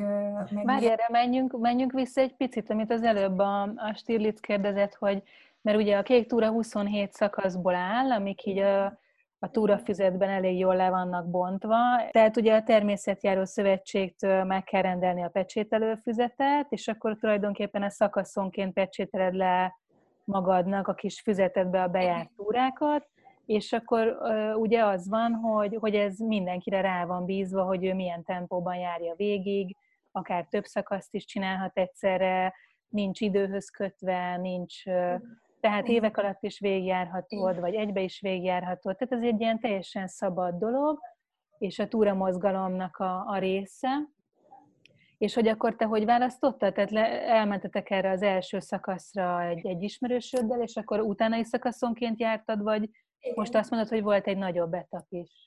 meg 0.52 0.66
Várj, 0.66 0.86
erre 0.86 1.08
menjünk, 1.12 1.60
menjünk 1.60 1.92
vissza 1.92 2.22
egy 2.22 2.36
picit, 2.36 2.70
amit 2.70 2.92
az 2.92 3.04
előbb 3.04 3.40
a, 3.40 3.62
a 3.62 3.94
Stirlitz 3.96 4.40
kérdezett, 4.40 4.94
hogy 4.94 5.24
mert 5.66 5.78
ugye 5.78 5.98
a 5.98 6.04
kék 6.04 6.28
túra 6.28 6.50
27 6.50 7.14
szakaszból 7.14 7.76
áll, 7.76 8.12
amik 8.12 8.46
így 8.46 8.58
a, 8.58 8.86
a 9.40 9.50
túrafüzetben 9.52 10.30
elég 10.30 10.58
jól 10.58 10.76
le 10.76 10.90
vannak 10.90 11.30
bontva. 11.30 11.76
Tehát 12.12 12.38
ugye 12.38 12.56
a 12.56 12.64
Természetjáró 12.64 13.46
Szövetségtől 13.46 14.44
meg 14.44 14.64
kell 14.64 14.82
rendelni 14.82 15.24
a 15.24 15.30
pecsételő 15.30 16.00
és 16.70 16.88
akkor 16.88 17.18
tulajdonképpen 17.18 17.84
a 17.84 17.90
szakaszonként 17.90 18.74
pecsételed 18.74 19.34
le 19.34 19.80
magadnak 20.24 20.88
a 20.88 20.94
kis 20.94 21.22
füzetedbe 21.22 21.82
a 21.84 21.88
bejárt 21.88 22.30
túrákat, 22.36 23.10
és 23.46 23.74
akkor 23.74 24.18
ugye 24.56 24.84
az 24.84 25.10
van, 25.10 25.34
hogy, 25.34 25.78
hogy 25.80 25.96
ez 25.96 26.18
mindenkire 26.18 26.82
rá 26.82 27.06
van 27.06 27.26
bízva, 27.26 27.64
hogy 27.64 27.86
ő 27.86 27.94
milyen 27.94 28.24
tempóban 28.24 28.76
járja 28.76 29.14
végig, 29.16 29.76
akár 30.12 30.46
több 30.50 30.66
szakaszt 30.66 31.14
is 31.14 31.26
csinálhat 31.26 31.78
egyszerre, 31.78 32.54
nincs 32.88 33.22
időhöz 33.22 33.70
kötve, 33.70 34.38
nincs 34.38 34.84
tehát 35.66 35.88
évek 35.88 36.18
alatt 36.18 36.44
is 36.44 36.60
végigjárhatod, 36.60 37.60
vagy 37.60 37.76
egybe 37.76 38.02
is 38.02 38.20
végigjárhatod. 38.20 38.96
Tehát 38.96 39.14
ez 39.14 39.34
egy 39.34 39.42
ilyen 39.42 39.60
teljesen 39.60 40.08
szabad 40.08 40.56
dolog, 40.56 41.00
és 41.58 41.80
a 41.80 41.88
túramozgalomnak 41.88 42.98
a, 42.98 43.26
a 43.28 43.38
része. 43.38 43.90
És 45.18 45.34
hogy 45.34 45.48
akkor 45.48 45.76
te 45.76 45.86
hogy 45.86 46.06
választottad? 46.06 46.74
Tehát 46.74 46.92
le, 46.92 47.28
elmentetek 47.28 47.90
erre 47.90 48.10
az 48.10 48.22
első 48.22 48.60
szakaszra 48.60 49.44
egy, 49.44 49.66
egy 49.66 49.84
ismerősöddel, 49.84 50.62
és 50.62 50.76
akkor 50.76 51.00
utána 51.00 51.38
is 51.38 51.48
szakaszonként 51.48 52.20
jártad, 52.20 52.62
vagy 52.62 52.90
most 53.36 53.56
azt 53.56 53.70
mondod, 53.70 53.90
hogy 53.90 54.02
volt 54.02 54.28
egy 54.28 54.38
nagyobb 54.38 54.74
etap 54.74 55.06
is? 55.10 55.45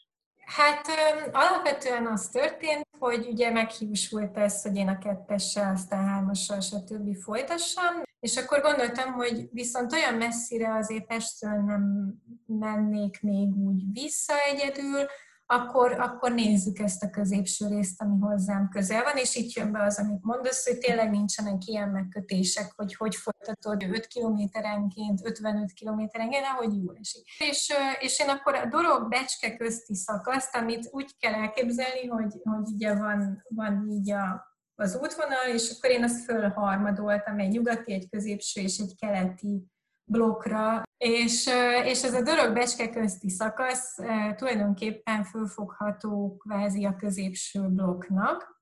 Hát 0.48 0.86
alapvetően 1.32 2.06
az 2.06 2.28
történt, 2.28 2.86
hogy 2.98 3.26
ugye 3.26 3.50
meghiúsult 3.50 4.36
ez, 4.36 4.62
hogy 4.62 4.76
én 4.76 4.88
a 4.88 4.98
kettessel, 4.98 5.72
aztán 5.72 6.06
hármassal, 6.06 6.60
stb. 6.60 7.16
folytassam, 7.22 8.02
és 8.20 8.36
akkor 8.36 8.60
gondoltam, 8.60 9.12
hogy 9.12 9.48
viszont 9.52 9.92
olyan 9.92 10.14
messzire 10.14 10.74
azért 10.74 11.06
Pestről 11.06 11.62
nem 11.66 12.14
mennék 12.46 13.20
még 13.22 13.56
úgy 13.56 13.82
vissza 13.92 14.34
egyedül, 14.52 15.06
akkor, 15.50 15.92
akkor 15.92 16.32
nézzük 16.32 16.78
ezt 16.78 17.02
a 17.02 17.10
középső 17.10 17.66
részt, 17.66 18.02
ami 18.02 18.18
hozzám 18.20 18.68
közel 18.68 19.02
van, 19.02 19.16
és 19.16 19.34
itt 19.34 19.52
jön 19.52 19.72
be 19.72 19.82
az, 19.82 19.98
amit 19.98 20.22
mondasz, 20.22 20.68
hogy 20.68 20.78
tényleg 20.78 21.10
nincsenek 21.10 21.66
ilyen 21.66 21.88
megkötések, 21.88 22.72
hogy 22.76 22.94
hogy 22.94 23.14
folytatod 23.14 23.82
5 23.82 24.06
kilométerenként, 24.06 25.20
55 25.24 25.72
kilométerenként, 25.72 26.44
ahogy 26.44 26.82
jól 26.82 26.96
esik. 27.00 27.22
És, 27.38 27.72
és 28.00 28.20
én 28.20 28.28
akkor 28.28 28.54
a 28.54 28.66
dolog 28.66 29.08
becske 29.08 29.56
közti 29.56 29.94
szakaszt, 29.94 30.56
amit 30.56 30.88
úgy 30.90 31.18
kell 31.18 31.34
elképzelni, 31.34 32.06
hogy, 32.06 32.34
hogy 32.42 32.68
ugye 32.74 32.94
van, 32.94 33.44
van 33.48 33.88
így 33.90 34.10
a, 34.10 34.56
az 34.74 34.98
útvonal, 35.02 35.54
és 35.54 35.74
akkor 35.76 35.90
én 35.90 36.02
azt 36.02 36.24
fölharmadoltam, 36.24 37.38
egy 37.38 37.50
nyugati, 37.50 37.92
egy 37.92 38.08
középső 38.08 38.60
és 38.60 38.78
egy 38.78 38.94
keleti 38.98 39.66
blokkra, 40.08 40.82
és, 40.96 41.50
és 41.84 42.02
ez 42.02 42.14
a 42.14 42.22
dorog-becske 42.22 42.90
közti 42.90 43.30
szakasz 43.30 43.96
tulajdonképpen 44.36 45.24
fölfogható 45.24 46.36
kvázi 46.36 46.84
a 46.84 46.96
középső 46.96 47.60
blokknak, 47.60 48.56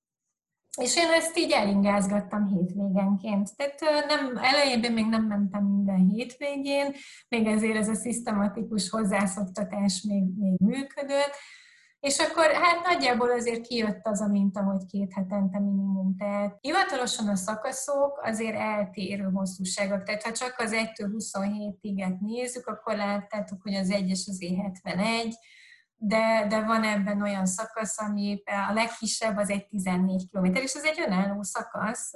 és 0.80 0.96
én 0.96 1.08
ezt 1.10 1.38
így 1.38 1.50
elingázgattam 1.50 2.46
hétvégenként. 2.46 3.56
Tehát 3.56 4.06
nem, 4.08 4.36
elejében 4.36 4.92
még 4.92 5.06
nem 5.06 5.24
mentem 5.24 5.64
minden 5.64 6.08
hétvégén, 6.08 6.94
még 7.28 7.46
ezért 7.46 7.76
ez 7.76 7.88
a 7.88 7.94
szisztematikus 7.94 8.90
hozzászoktatás 8.90 10.02
még, 10.02 10.22
még 10.38 10.58
működött, 10.58 11.34
és 12.00 12.18
akkor 12.18 12.44
hát 12.52 12.86
nagyjából 12.86 13.30
azért 13.30 13.66
kijött 13.66 14.06
az 14.06 14.20
a 14.20 14.26
minta, 14.26 14.62
hogy 14.62 14.86
két 14.86 15.12
hetente 15.12 15.58
minimum. 15.58 16.16
Tehát 16.18 16.58
hivatalosan 16.60 17.28
a 17.28 17.36
szakaszok 17.36 18.20
azért 18.22 18.56
eltérő 18.56 19.24
hosszúságok. 19.24 20.02
Tehát 20.02 20.22
ha 20.22 20.32
csak 20.32 20.54
az 20.58 20.72
1-27-iget 20.74 22.18
nézzük, 22.18 22.66
akkor 22.66 22.96
láttátok, 22.96 23.62
hogy 23.62 23.74
az 23.74 23.90
egyes 23.90 24.26
azért 24.28 24.56
71, 24.56 25.34
de, 25.98 26.46
de 26.48 26.64
van 26.64 26.84
ebben 26.84 27.22
olyan 27.22 27.46
szakasz, 27.46 28.00
ami 28.00 28.42
a 28.68 28.72
legkisebb 28.72 29.36
az 29.36 29.50
egy 29.50 29.66
14 29.66 30.30
km, 30.30 30.44
és 30.44 30.74
ez 30.74 30.84
egy 30.84 31.00
önálló 31.06 31.42
szakasz, 31.42 32.12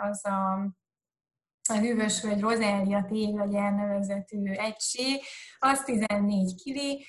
az 0.00 0.24
a 0.24 0.68
a 1.68 1.78
hűvös 1.78 2.22
vagy 2.22 2.40
Rozália 2.40 3.04
téglagy 3.08 3.54
elnevezetű 3.54 4.52
egység, 4.52 5.20
az 5.58 5.82
14 5.84 6.62
kili, 6.62 7.06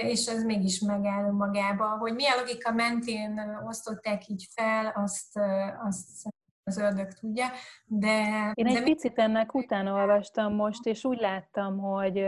és 0.00 0.26
ez 0.26 0.44
mégis 0.44 0.80
megáll 0.80 1.30
magába. 1.30 1.88
Hogy 1.88 2.14
milyen 2.14 2.38
logika 2.38 2.72
mentén 2.72 3.60
osztották 3.66 4.28
így 4.28 4.46
fel, 4.54 4.92
azt, 4.96 5.38
azt 5.84 6.28
az 6.64 6.78
ördög 6.78 7.12
tudja, 7.12 7.46
de... 7.86 8.50
Én 8.54 8.66
egy 8.66 8.74
de 8.74 8.82
picit 8.82 9.18
ennek 9.18 9.54
utána 9.54 9.94
olvastam 9.94 10.54
most, 10.54 10.86
és 10.86 11.04
úgy 11.04 11.18
láttam, 11.18 11.78
hogy, 11.78 12.26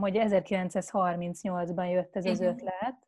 hogy 0.00 0.16
1938-ban 0.16 1.90
jött 1.90 2.16
ez 2.16 2.24
az 2.24 2.40
ötlet, 2.40 3.06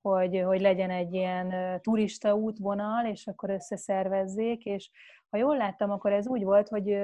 hogy, 0.00 0.42
hogy 0.46 0.60
legyen 0.60 0.90
egy 0.90 1.14
ilyen 1.14 1.80
turista 1.80 2.34
útvonal, 2.34 3.06
és 3.06 3.26
akkor 3.26 3.50
összeszervezzék, 3.50 4.64
és 4.64 4.90
ha 5.30 5.38
jól 5.38 5.56
láttam, 5.56 5.90
akkor 5.90 6.12
ez 6.12 6.28
úgy 6.28 6.42
volt, 6.42 6.68
hogy, 6.68 6.98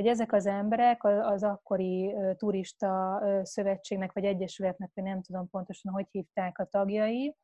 hogy 0.00 0.08
ezek 0.08 0.32
az 0.32 0.46
emberek 0.46 1.04
az 1.04 1.42
akkori 1.42 2.14
turista 2.36 3.22
szövetségnek, 3.42 4.12
vagy 4.12 4.24
egyesületnek, 4.24 4.90
vagy 4.94 5.04
nem 5.04 5.22
tudom 5.22 5.48
pontosan, 5.50 5.92
hogy 5.92 6.06
hívták 6.10 6.58
a 6.58 6.64
tagjai, 6.64 7.36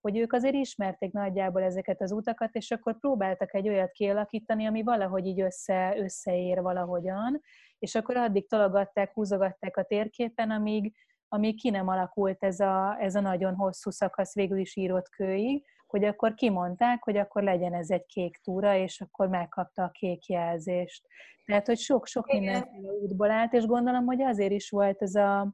hogy 0.00 0.18
ők 0.18 0.32
azért 0.32 0.54
ismerték 0.54 1.12
nagyjából 1.12 1.62
ezeket 1.62 2.00
az 2.00 2.12
utakat, 2.12 2.54
és 2.54 2.70
akkor 2.70 2.98
próbáltak 2.98 3.54
egy 3.54 3.68
olyat 3.68 3.90
kialakítani, 3.90 4.66
ami 4.66 4.82
valahogy 4.82 5.26
így 5.26 5.40
össze, 5.40 5.94
összeér 5.96 6.62
valahogyan, 6.62 7.40
és 7.78 7.94
akkor 7.94 8.16
addig 8.16 8.48
tologatták, 8.48 9.12
húzogatták 9.12 9.76
a 9.76 9.84
térképen, 9.84 10.50
amíg, 10.50 10.94
amíg 11.28 11.60
ki 11.60 11.70
nem 11.70 11.88
alakult 11.88 12.44
ez 12.44 12.60
a, 12.60 12.96
ez 13.00 13.14
a 13.14 13.20
nagyon 13.20 13.54
hosszú 13.54 13.90
szakasz 13.90 14.34
végül 14.34 14.58
is 14.58 14.76
írott 14.76 15.08
kőig, 15.08 15.64
hogy 15.90 16.04
akkor 16.04 16.34
kimondták, 16.34 17.02
hogy 17.02 17.16
akkor 17.16 17.42
legyen 17.42 17.74
ez 17.74 17.90
egy 17.90 18.06
kék 18.06 18.40
túra, 18.42 18.76
és 18.76 19.00
akkor 19.00 19.28
megkapta 19.28 19.82
a 19.82 19.90
kék 19.90 20.26
jelzést. 20.26 21.06
Tehát, 21.44 21.66
hogy 21.66 21.78
sok-sok 21.78 22.26
mindenféle 22.26 22.92
útból 23.02 23.30
állt, 23.30 23.52
és 23.52 23.66
gondolom, 23.66 24.04
hogy 24.04 24.22
azért 24.22 24.52
is 24.52 24.70
volt 24.70 25.02
ez 25.02 25.14
a, 25.14 25.52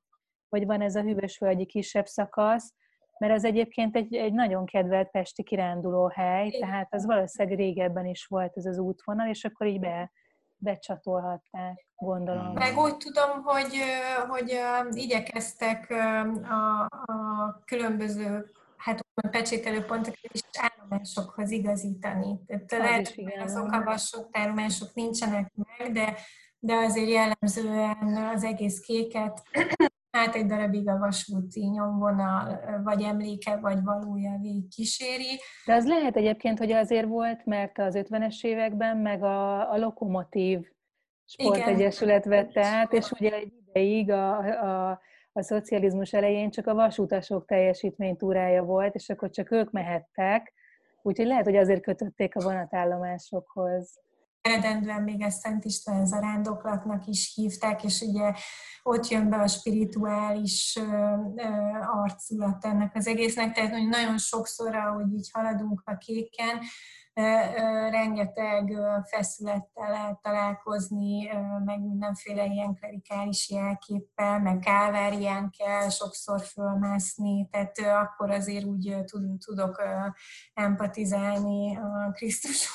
hogy 0.48 0.66
van 0.66 0.80
ez 0.80 0.94
a 0.94 1.00
hűvösvölgyi 1.00 1.66
kisebb 1.66 2.06
szakasz, 2.06 2.74
mert 3.18 3.32
ez 3.32 3.44
egyébként 3.44 3.96
egy, 3.96 4.14
egy 4.14 4.32
nagyon 4.32 4.66
kedvelt 4.66 5.10
pesti 5.10 5.42
kiránduló 5.42 6.10
hely, 6.14 6.50
tehát 6.50 6.94
az 6.94 7.06
valószínűleg 7.06 7.58
régebben 7.58 8.06
is 8.06 8.26
volt 8.26 8.56
ez 8.56 8.64
az 8.64 8.78
útvonal, 8.78 9.28
és 9.28 9.44
akkor 9.44 9.66
így 9.66 9.80
be, 9.80 10.12
becsatolhatták, 10.56 11.86
gondolom. 11.96 12.52
Meg 12.52 12.76
úgy 12.76 12.96
tudom, 12.96 13.42
hogy, 13.42 13.76
hogy 14.28 14.60
igyekeztek 14.90 15.90
a, 16.42 16.80
a 17.12 17.62
különböző 17.64 18.50
hát 19.22 19.32
pecsételő 19.32 19.84
pontokat 19.84 20.30
is 20.32 20.40
állomásokhoz 20.52 21.50
igazítani. 21.50 22.38
Tehát 22.46 22.72
az 22.72 22.78
lehet, 22.78 23.14
hogy 23.14 23.32
azok 23.38 23.72
a 23.72 23.82
vasok 23.84 24.28
állomások 24.32 24.94
nincsenek 24.94 25.52
meg, 25.54 25.92
de, 25.92 26.16
de 26.58 26.74
azért 26.74 27.08
jellemzően 27.08 28.16
az 28.34 28.44
egész 28.44 28.80
kéket 28.80 29.42
hát 30.16 30.34
egy 30.34 30.46
darabig 30.46 30.88
a 30.88 30.98
vasúti 30.98 31.66
nyomvonal, 31.66 32.60
vagy 32.84 33.02
emléke, 33.02 33.56
vagy 33.56 33.82
valója 33.82 34.38
végig 34.40 34.68
kíséri. 34.68 35.40
De 35.66 35.74
az 35.74 35.86
lehet 35.86 36.16
egyébként, 36.16 36.58
hogy 36.58 36.72
azért 36.72 37.06
volt, 37.06 37.44
mert 37.44 37.78
az 37.78 37.94
50-es 37.98 38.44
években 38.44 38.96
meg 38.96 39.22
a, 39.22 39.70
a 39.72 39.76
Lokomotív 39.76 40.58
Sportegyesület 41.24 42.24
vette 42.24 42.66
át, 42.66 42.92
és 42.92 43.10
ugye 43.10 43.30
egy 43.30 43.52
ideig 43.68 44.10
a, 44.10 44.38
a 44.90 45.00
a 45.36 45.42
szocializmus 45.42 46.12
elején 46.12 46.50
csak 46.50 46.66
a 46.66 46.74
vasutasok 46.74 47.46
teljesítménytúrája 47.46 48.62
volt, 48.62 48.94
és 48.94 49.08
akkor 49.08 49.30
csak 49.30 49.50
ők 49.50 49.70
mehettek, 49.70 50.52
úgyhogy 51.02 51.26
lehet, 51.26 51.44
hogy 51.44 51.56
azért 51.56 51.82
kötötték 51.82 52.36
a 52.36 52.40
vonatállomásokhoz. 52.40 54.00
Eredendően 54.40 55.02
még 55.02 55.22
ezt 55.22 55.40
Szent 55.40 55.64
István 55.64 56.06
zarándoklatnak 56.06 57.06
is 57.06 57.32
hívták, 57.34 57.84
és 57.84 58.00
ugye 58.00 58.32
ott 58.82 59.08
jön 59.08 59.30
be 59.30 59.36
a 59.36 59.46
spirituális 59.46 60.78
arculat 61.80 62.64
ennek 62.64 62.94
az 62.94 63.06
egésznek, 63.06 63.52
tehát 63.52 63.88
nagyon 63.88 64.18
sokszor, 64.18 64.74
ahogy 64.74 65.12
így 65.12 65.30
haladunk 65.32 65.82
a 65.84 65.96
kéken, 65.96 66.58
rengeteg 67.90 68.76
feszülettel 69.04 69.90
lehet 69.90 70.20
találkozni, 70.20 71.30
meg 71.64 71.80
mindenféle 71.80 72.44
ilyen 72.44 72.74
klerikális 72.74 73.50
jelképpel, 73.50 74.40
meg 74.40 74.58
kávárián 74.58 75.50
kell 75.58 75.88
sokszor 75.88 76.40
fölmászni, 76.40 77.48
tehát 77.50 77.78
akkor 77.78 78.30
azért 78.30 78.64
úgy 78.64 78.96
tudok 79.46 79.82
empatizálni 80.54 81.76
a 81.76 82.10
Krisztus. 82.12 82.68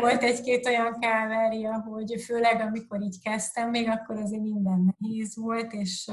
Volt 0.00 0.22
egy-két 0.22 0.66
olyan 0.66 0.98
kávária, 1.00 1.80
hogy 1.80 2.22
főleg 2.24 2.60
amikor 2.60 3.00
így 3.00 3.22
kezdtem, 3.22 3.70
még 3.70 3.88
akkor 3.88 4.16
azért 4.16 4.42
minden 4.42 4.96
nehéz 4.98 5.36
volt, 5.36 5.72
és 5.72 6.10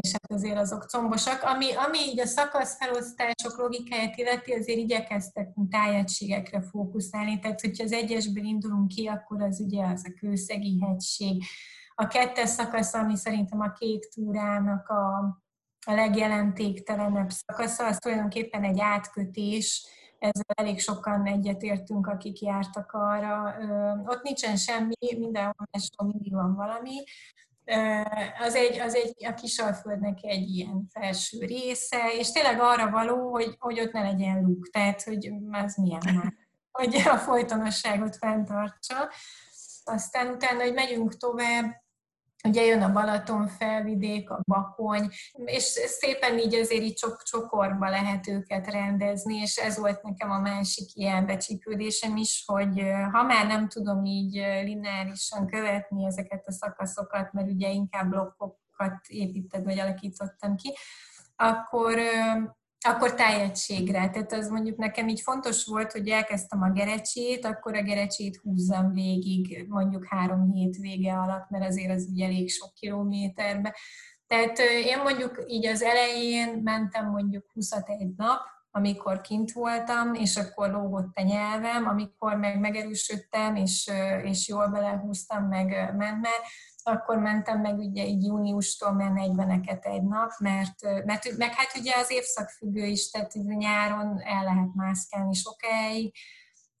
és 0.00 0.12
hát 0.12 0.32
azért 0.32 0.58
azok 0.58 0.84
combosak. 0.84 1.42
Ami, 1.42 1.72
ami 1.72 1.98
így 1.98 2.20
a 2.20 2.26
szakaszfelosztások 2.26 3.56
logikáját 3.56 4.16
illeti, 4.16 4.52
azért 4.52 4.78
igyekeztek 4.78 5.48
tájegységekre 5.70 6.62
fókuszálni, 6.62 7.38
tehát 7.38 7.60
hogyha 7.60 7.84
az 7.84 7.92
egyesből 7.92 8.44
indulunk 8.44 8.88
ki, 8.88 9.06
akkor 9.06 9.42
az 9.42 9.60
ugye 9.60 9.84
az 9.84 10.02
a 10.04 10.12
kőszegi 10.18 10.80
hegység. 10.80 11.42
A 11.94 12.06
kettes 12.06 12.48
szakasz, 12.48 12.94
ami 12.94 13.16
szerintem 13.16 13.60
a 13.60 13.72
kék 13.72 14.08
túrának 14.08 14.88
a, 14.88 15.16
a 15.86 15.92
legjelentéktelenebb 15.92 17.30
szakasza, 17.30 17.86
az 17.86 17.96
tulajdonképpen 17.96 18.64
egy 18.64 18.80
átkötés, 18.80 19.86
ezzel 20.18 20.44
elég 20.54 20.80
sokan 20.80 21.26
egyetértünk, 21.26 22.06
akik 22.06 22.40
jártak 22.40 22.92
arra. 22.92 23.54
Ott 24.06 24.22
nincsen 24.22 24.56
semmi, 24.56 24.94
mindenhol 25.18 25.66
mindig 26.04 26.32
van 26.32 26.54
valami, 26.54 27.04
az 28.38 28.54
egy, 28.54 28.80
az 28.80 28.94
egy 28.94 29.26
a 29.26 29.34
kisalföldnek 29.34 30.18
egy 30.22 30.48
ilyen 30.48 30.86
felső 30.92 31.38
része, 31.38 32.12
és 32.18 32.32
tényleg 32.32 32.60
arra 32.60 32.90
való, 32.90 33.30
hogy, 33.30 33.56
hogy 33.58 33.80
ott 33.80 33.92
ne 33.92 34.02
legyen 34.02 34.42
luk, 34.42 34.68
tehát 34.70 35.02
hogy 35.02 35.32
az 35.50 35.76
milyen 35.76 36.02
már, 36.14 36.34
hogy 36.78 36.94
a 36.94 37.16
folytonosságot 37.16 38.16
fenntartsa. 38.16 39.10
Aztán 39.84 40.28
utána, 40.28 40.62
hogy 40.62 40.74
megyünk 40.74 41.16
tovább, 41.16 41.86
Ugye 42.44 42.64
jön 42.64 42.82
a 42.82 42.92
Balaton 42.92 43.46
felvidék, 43.46 44.30
a 44.30 44.40
Bakony, 44.46 45.08
és 45.44 45.62
szépen 45.62 46.38
így 46.38 46.54
azért 46.54 46.82
így 46.82 46.94
csok 46.94 47.22
csokorba 47.22 47.88
lehet 47.88 48.28
őket 48.28 48.70
rendezni, 48.70 49.36
és 49.36 49.56
ez 49.56 49.78
volt 49.78 50.02
nekem 50.02 50.30
a 50.30 50.40
másik 50.40 50.94
ilyen 50.94 51.26
becsípődésem 51.26 52.16
is, 52.16 52.42
hogy 52.46 52.82
ha 53.12 53.22
már 53.22 53.46
nem 53.46 53.68
tudom 53.68 54.04
így 54.04 54.32
lineárisan 54.64 55.46
követni 55.46 56.04
ezeket 56.04 56.46
a 56.46 56.52
szakaszokat, 56.52 57.32
mert 57.32 57.50
ugye 57.50 57.68
inkább 57.68 58.08
blokkokat 58.08 59.06
építed, 59.06 59.64
vagy 59.64 59.78
alakítottam 59.78 60.56
ki, 60.56 60.76
akkor 61.36 61.98
akkor 62.86 63.14
tájegységre. 63.14 64.10
Tehát 64.10 64.32
az 64.32 64.48
mondjuk 64.48 64.76
nekem 64.76 65.08
így 65.08 65.20
fontos 65.20 65.64
volt, 65.64 65.92
hogy 65.92 66.08
elkezdtem 66.08 66.62
a 66.62 66.70
gerecsét, 66.70 67.44
akkor 67.44 67.76
a 67.76 67.82
gerecsét 67.82 68.36
húzzam 68.36 68.92
végig 68.92 69.64
mondjuk 69.68 70.06
három 70.06 70.52
hét 70.52 70.76
vége 70.76 71.12
alatt, 71.12 71.50
mert 71.50 71.64
azért 71.64 71.92
az 71.92 72.08
ugye 72.10 72.24
elég 72.24 72.50
sok 72.50 72.74
kilométerbe. 72.74 73.76
Tehát 74.26 74.58
én 74.84 75.02
mondjuk 75.02 75.44
így 75.46 75.66
az 75.66 75.82
elején 75.82 76.60
mentem 76.62 77.10
mondjuk 77.10 77.50
21 77.52 78.14
nap, 78.16 78.40
amikor 78.70 79.20
kint 79.20 79.52
voltam, 79.52 80.14
és 80.14 80.36
akkor 80.36 80.70
lógott 80.70 81.16
a 81.16 81.22
nyelvem, 81.22 81.86
amikor 81.86 82.36
meg 82.36 82.60
megerősödtem, 82.60 83.56
és, 83.56 83.90
és 84.22 84.48
jól 84.48 84.68
belehúztam, 84.68 85.44
meg 85.44 85.94
ment, 85.96 86.20
mert 86.20 86.42
akkor 86.88 87.18
mentem 87.18 87.60
meg 87.60 87.78
ugye 87.78 88.06
így 88.06 88.24
júniustól 88.24 88.92
mert 88.92 89.14
40-eket 89.16 89.84
egy 89.84 90.02
nap, 90.02 90.30
mert, 90.38 90.82
mert 91.04 91.36
meg 91.36 91.54
hát 91.54 91.76
ugye 91.78 91.92
az 91.96 92.10
évszak 92.10 92.48
függő 92.48 92.84
is, 92.84 93.10
tehát 93.10 93.32
nyáron 93.34 94.20
el 94.20 94.44
lehet 94.44 94.74
mászkálni 94.74 95.34
sokáig, 95.34 96.14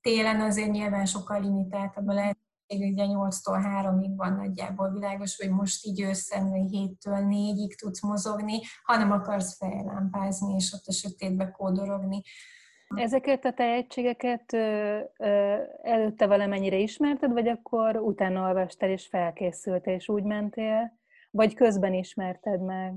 télen 0.00 0.40
azért 0.40 0.70
nyilván 0.70 1.06
sokkal 1.06 1.40
limitáltabb 1.40 2.06
lehet 2.06 2.38
ugye 2.74 3.04
8-tól 3.06 3.62
3-ig 3.64 4.12
van 4.16 4.32
nagyjából 4.32 4.90
világos, 4.90 5.36
hogy 5.36 5.50
most 5.50 5.84
így 5.86 6.00
ősszel 6.00 6.42
7-től 6.42 7.26
4-ig 7.28 7.74
tudsz 7.74 8.02
mozogni, 8.02 8.60
hanem 8.82 9.12
akarsz 9.12 9.56
fejlámpázni, 9.56 10.54
és 10.54 10.72
ott 10.72 10.86
a 10.86 10.92
sötétbe 10.92 11.50
kódorogni. 11.50 12.22
Ezeket 12.96 13.44
a 13.44 13.52
tehetségeket 13.52 14.52
előtte 15.82 16.26
valamennyire 16.26 16.76
ismerted, 16.76 17.32
vagy 17.32 17.48
akkor 17.48 17.96
utána 17.96 18.48
olvastál 18.48 18.90
és 18.90 19.06
felkészültél, 19.06 19.94
és 19.94 20.08
úgy 20.08 20.22
mentél, 20.22 20.98
vagy 21.30 21.54
közben 21.54 21.94
ismerted 21.94 22.60
meg? 22.62 22.94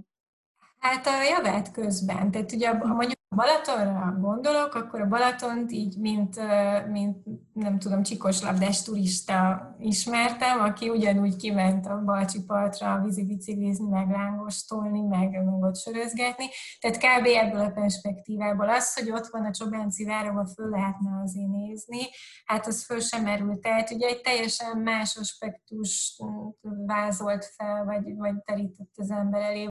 Hát 0.80 1.06
a 1.06 1.24
javát 1.24 1.72
közben. 1.72 2.32
Tehát 2.32 2.52
ugye 2.52 2.74
mondjuk 2.74 3.20
Balatonra 3.36 4.18
gondolok, 4.20 4.76
akkor 4.76 5.02
a 5.02 5.08
Balatont 5.08 5.72
így, 5.72 5.98
mint, 5.98 6.40
mint 6.92 7.18
nem 7.54 7.80
tudom, 7.80 8.04
csikos 8.04 8.40
turista 8.84 9.76
ismertem, 9.80 10.60
aki 10.60 10.90
ugyanúgy 10.90 11.36
kiment 11.36 11.86
a 11.86 12.02
Balcsi 12.06 12.44
partra 12.44 13.02
vízibiciklizni, 13.04 13.90
meg 13.90 14.10
lángostolni, 14.10 15.02
meg, 15.02 15.44
meg 15.44 15.62
ott 15.62 15.78
sörözgetni. 15.78 16.46
Tehát 16.80 16.98
kb. 16.98 17.26
ebből 17.26 17.62
a 17.62 17.72
perspektívából 17.72 18.70
az, 18.70 18.94
hogy 18.94 19.12
ott 19.12 19.28
van 19.28 19.46
a 19.46 19.52
Csobánci 19.52 20.06
várava, 20.06 20.46
föl 20.46 20.70
lehetne 20.70 21.22
azért 21.24 21.50
nézni, 21.50 22.02
hát 22.46 22.68
az 22.68 22.86
föl 22.86 23.00
sem 23.00 23.24
merült. 23.24 23.62
Tehát 23.62 23.92
ugye 23.92 24.08
egy 24.08 24.22
teljesen 24.22 24.78
más 24.78 25.18
aspektus 25.18 26.22
vázolt 26.86 27.46
fel, 27.58 27.86
vagy, 27.86 28.16
vagy 28.16 28.36
terített 28.44 28.94
az 28.96 29.12
ember 29.12 29.42
elé. 29.42 29.68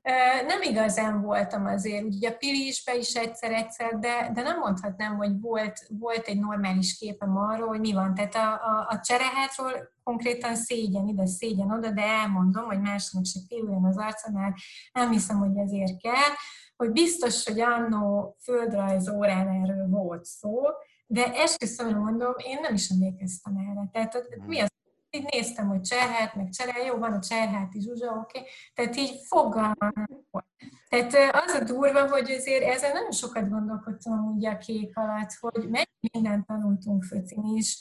Nem 0.47 0.63
igazán 0.63 1.23
voltam 1.23 1.67
azért, 1.67 2.05
ugye 2.05 2.29
a 2.29 2.37
Pilisbe 2.39 2.97
is 2.97 3.15
egyszer-egyszer, 3.53 3.99
de, 3.99 4.31
de 4.35 4.43
nem 4.43 4.59
mondhatnám, 4.59 5.17
hogy 5.17 5.41
volt, 5.41 5.87
volt 5.89 6.27
egy 6.27 6.41
normális 6.41 6.99
képem 6.99 7.37
arról, 7.37 7.69
hogy 7.69 7.81
mi 7.81 7.93
van. 7.93 8.15
Tehát 8.15 8.35
a, 8.35 8.53
a, 8.53 8.87
a 8.89 9.01
cserehátról 9.01 9.93
konkrétan 10.03 10.57
szégyen 10.57 11.09
ide, 11.09 11.27
szégyen 11.27 11.71
oda, 11.71 11.91
de 11.91 12.03
elmondom, 12.03 12.65
hogy 12.65 12.81
másnak 12.81 13.25
se 13.25 13.41
kévüljön 13.49 13.85
az 13.85 13.99
arcánál, 13.99 14.55
nem 14.93 15.11
hiszem, 15.11 15.39
hogy 15.39 15.57
ezért 15.57 16.01
kell, 16.01 16.33
hogy 16.77 16.91
biztos, 16.91 17.45
hogy 17.45 17.61
annó 17.61 18.37
földrajz 18.43 19.09
órán 19.09 19.49
erről 19.49 19.89
volt 19.89 20.25
szó, 20.25 20.61
de 21.07 21.33
esküszöm, 21.33 21.99
mondom, 21.99 22.33
én 22.37 22.59
nem 22.63 22.75
is 22.75 22.89
emlékeztem 22.89 23.57
erre. 23.57 23.89
Tehát 23.93 24.27
mi 24.47 24.61
az 24.61 24.69
így 25.11 25.27
néztem, 25.31 25.69
hogy 25.69 25.81
cserhát, 25.81 26.35
meg 26.35 26.49
cserhát, 26.49 26.87
jó, 26.87 26.97
van 26.97 27.13
a 27.13 27.19
cserháti 27.19 27.81
zsuzsa, 27.81 28.07
oké. 28.07 28.39
Okay. 28.39 28.51
Tehát 28.75 28.97
így 28.97 29.21
fogalmam 29.27 29.93
volt. 30.31 30.47
Tehát 30.91 31.35
az 31.35 31.55
a 31.55 31.65
durva, 31.65 32.09
hogy 32.09 32.31
azért 32.31 32.65
ezzel 32.65 32.93
nagyon 32.93 33.11
sokat 33.13 33.49
gondolkodtam 33.49 34.35
ugye 34.37 34.51
a 34.51 34.59
kék 34.59 34.97
alatt, 34.97 35.33
hogy 35.41 35.69
mennyi 35.69 36.11
mindent 36.13 36.47
tanultunk 36.47 37.05
föcin 37.05 37.45
is, 37.57 37.79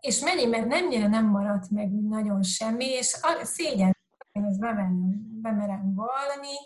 és 0.00 0.20
mennyi, 0.20 0.46
mert 0.46 0.66
nem 0.66 0.88
nem 0.88 1.26
maradt 1.26 1.70
meg 1.70 1.90
nagyon 1.90 2.42
semmi, 2.42 2.84
és 2.84 3.16
szégyen, 3.42 3.96
én 4.32 4.44
ezt 4.44 4.58
bemerem, 4.58 5.14
bemerem 5.40 5.94
vallani, 5.94 6.56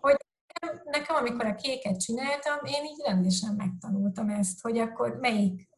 hogy 0.00 0.16
nekem, 0.84 1.16
amikor 1.16 1.46
a 1.46 1.54
kéket 1.54 2.00
csináltam, 2.00 2.58
én 2.64 2.84
így 2.84 3.02
rendesen 3.06 3.54
megtanultam 3.54 4.28
ezt, 4.28 4.60
hogy 4.60 4.78
akkor 4.78 5.16
melyik 5.20 5.68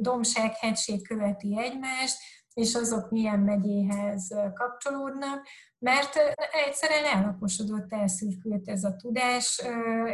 domság, 0.00 0.56
hegység 0.56 1.06
követi 1.06 1.58
egymást, 1.58 2.16
és 2.58 2.74
azok 2.74 3.10
milyen 3.10 3.38
megyéhez 3.38 4.34
kapcsolódnak, 4.54 5.46
mert 5.78 6.16
egyszerűen 6.66 7.04
ellaposodott, 7.04 7.92
elszürkült 7.92 8.68
ez 8.68 8.84
a 8.84 8.96
tudás, 8.96 9.62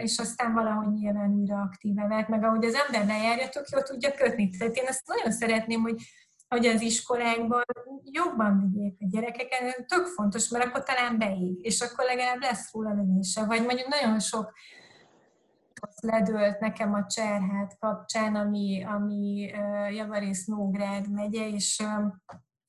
és 0.01 0.19
aztán 0.19 0.53
valahogy 0.53 0.93
nyilván 0.93 1.31
újra 1.31 1.57
aktíve 1.57 2.07
vált, 2.07 2.29
meg 2.29 2.45
ahogy 2.45 2.65
az 2.65 2.75
ember 2.75 3.07
lejárja, 3.07 3.49
tök 3.49 3.69
jól 3.69 3.83
tudja 3.83 4.13
kötni. 4.13 4.51
Tehát 4.51 4.77
én 4.77 4.87
azt 4.89 5.07
nagyon 5.07 5.33
szeretném, 5.33 5.81
hogy 5.81 6.03
hogy 6.49 6.67
az 6.67 6.81
iskolákban 6.81 7.65
jobban 8.03 8.61
vigyék 8.61 8.97
a 9.01 9.07
gyerekeket, 9.09 9.87
tök 9.87 10.07
fontos, 10.07 10.49
mert 10.49 10.65
akkor 10.65 10.83
talán 10.83 11.19
beég, 11.19 11.65
és 11.65 11.81
akkor 11.81 12.05
legalább 12.05 12.41
lesz 12.41 12.73
róla 12.73 12.95
lövése. 12.95 13.45
Vagy 13.45 13.65
mondjuk 13.65 13.89
nagyon 13.89 14.21
sok 14.21 14.53
ledőlt 16.01 16.61
nekem 16.61 16.95
a 16.95 17.07
Cserhát 17.07 17.79
kapcsán, 17.79 18.35
ami, 18.35 18.85
ami 18.85 19.51
Javarész 19.91 20.45
Nógrád 20.47 21.11
megye, 21.11 21.49
és 21.49 21.83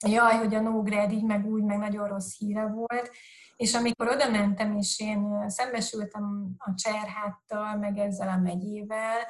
jaj, 0.08 0.36
hogy 0.36 0.56
a 0.56 0.62
Nógrád 0.62 1.12
így 1.12 1.24
meg 1.26 1.46
úgy, 1.46 1.64
meg 1.64 1.78
nagyon 1.78 2.08
rossz 2.08 2.38
híre 2.38 2.68
volt, 2.68 3.12
és 3.56 3.74
amikor 3.74 4.08
oda 4.08 4.30
mentem, 4.30 4.78
és 4.78 5.00
én 5.00 5.50
szembesültem 5.50 6.56
a 6.58 6.74
Cserháttal, 6.76 7.78
meg 7.78 7.98
ezzel 7.98 8.28
a 8.28 8.38
megyével, 8.38 9.28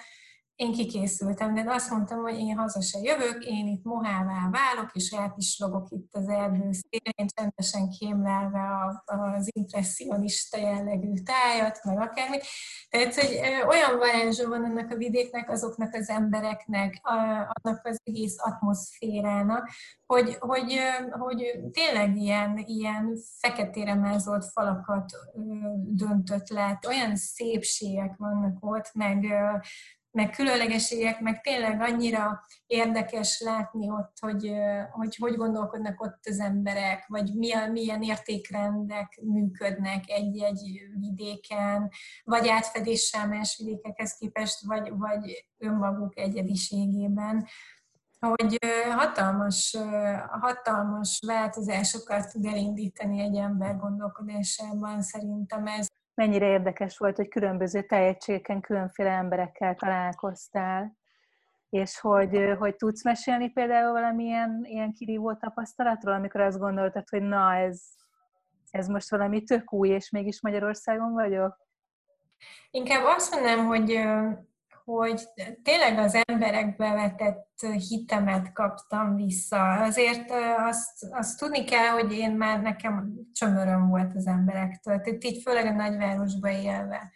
én 0.56 0.72
kikészültem, 0.72 1.54
de 1.54 1.64
azt 1.68 1.90
mondtam, 1.90 2.22
hogy 2.22 2.38
én 2.40 2.58
haza 2.58 2.82
se 2.82 3.00
jövök, 3.00 3.46
én 3.46 3.68
itt 3.68 3.84
mohává 3.84 4.50
válok, 4.52 4.90
és 4.94 5.10
elpislogok 5.12 5.88
itt 5.90 6.14
az 6.16 6.30
erdő 6.30 6.70
szélén, 6.72 7.28
csendesen 7.36 7.90
kémlelve 7.90 8.70
az 9.06 9.50
impressionista 9.56 10.58
jellegű 10.58 11.14
tájat, 11.14 11.84
meg 11.84 12.00
akármit. 12.00 12.46
Tehát, 12.90 13.16
hogy 13.16 13.40
olyan 13.68 13.98
varázsa 13.98 14.48
van 14.48 14.66
ennek 14.66 14.92
a 14.92 14.96
vidéknek, 14.96 15.50
azoknak 15.50 15.94
az 15.94 16.10
embereknek, 16.10 17.00
annak 17.02 17.86
az 17.86 18.00
egész 18.04 18.36
atmoszférának, 18.38 19.70
hogy, 20.06 20.36
hogy, 20.40 20.80
hogy 21.10 21.60
tényleg 21.72 22.16
ilyen, 22.16 22.58
ilyen 22.58 23.18
feketére 23.40 23.96
mázolt 23.96 24.46
falakat 24.46 25.12
döntött 25.76 26.50
le, 26.50 26.80
olyan 26.88 27.16
szépségek 27.16 28.16
vannak 28.18 28.58
ott, 28.60 28.94
meg 28.94 29.26
meg 30.16 30.30
különlegességek, 30.30 31.20
meg 31.20 31.42
tényleg 31.42 31.82
annyira 31.82 32.42
érdekes 32.66 33.40
látni 33.40 33.90
ott, 33.90 34.18
hogy 34.20 34.52
hogy, 34.92 35.16
hogy 35.16 35.36
gondolkodnak 35.36 36.02
ott 36.02 36.20
az 36.26 36.40
emberek, 36.40 37.08
vagy 37.08 37.34
milyen, 37.34 37.72
milyen 37.72 38.02
értékrendek 38.02 39.20
működnek 39.22 40.04
egy-egy 40.08 40.82
vidéken, 41.00 41.90
vagy 42.24 42.48
átfedéssel 42.48 43.28
más 43.28 43.58
vidékekhez 43.58 44.18
képest, 44.18 44.66
vagy, 44.66 44.92
vagy 44.98 45.46
önmaguk 45.58 46.18
egyediségében. 46.18 47.48
Hogy 48.20 48.58
hatalmas, 48.90 49.78
hatalmas 50.42 51.20
változásokat 51.28 52.32
tud 52.32 52.46
elindítani 52.46 53.20
egy 53.20 53.36
ember 53.36 53.78
gondolkodásában, 53.78 55.02
szerintem 55.02 55.68
ez 55.68 55.88
mennyire 56.16 56.48
érdekes 56.48 56.98
volt, 56.98 57.16
hogy 57.16 57.28
különböző 57.28 57.82
tehetségeken 57.82 58.62
különféle 58.62 59.10
emberekkel 59.10 59.76
találkoztál, 59.76 60.98
és 61.70 62.00
hogy, 62.00 62.56
hogy 62.58 62.76
tudsz 62.76 63.04
mesélni 63.04 63.50
például 63.50 63.92
valamilyen 63.92 64.62
ilyen 64.64 64.94
kirívó 64.94 65.34
tapasztalatról, 65.34 66.14
amikor 66.14 66.42
azt 66.42 66.60
gondoltad, 66.60 67.10
hogy 67.10 67.22
na, 67.22 67.56
ez, 67.56 67.82
ez 68.72 68.88
most 68.88 69.10
valami 69.10 69.44
tök 69.44 69.74
új, 69.74 69.90
és 69.90 70.10
mégis 70.10 70.42
Magyarországon 70.42 71.14
vagyok? 71.14 71.58
Inkább 72.72 73.04
azt 73.06 73.34
mondom, 73.34 73.66
hogy 73.66 74.00
hogy 74.86 75.22
tényleg 75.64 75.98
az 75.98 76.18
emberekbe 76.26 76.94
vetett 76.94 77.60
hitemet 77.90 78.54
kaptam 78.54 79.16
vissza. 79.16 79.72
Azért 79.72 80.32
azt, 80.58 81.08
azt 81.12 81.40
tudni 81.40 81.64
kell, 81.64 81.88
hogy 81.88 82.12
én 82.12 82.32
már 82.32 82.62
nekem 82.62 83.14
csömöröm 83.34 83.88
volt 83.90 84.16
az 84.16 84.28
emberektől, 84.28 85.02
tehát 85.02 85.24
így 85.24 85.42
főleg 85.42 85.66
a 85.66 85.72
nagyvárosba 85.72 86.50
élve. 86.50 87.12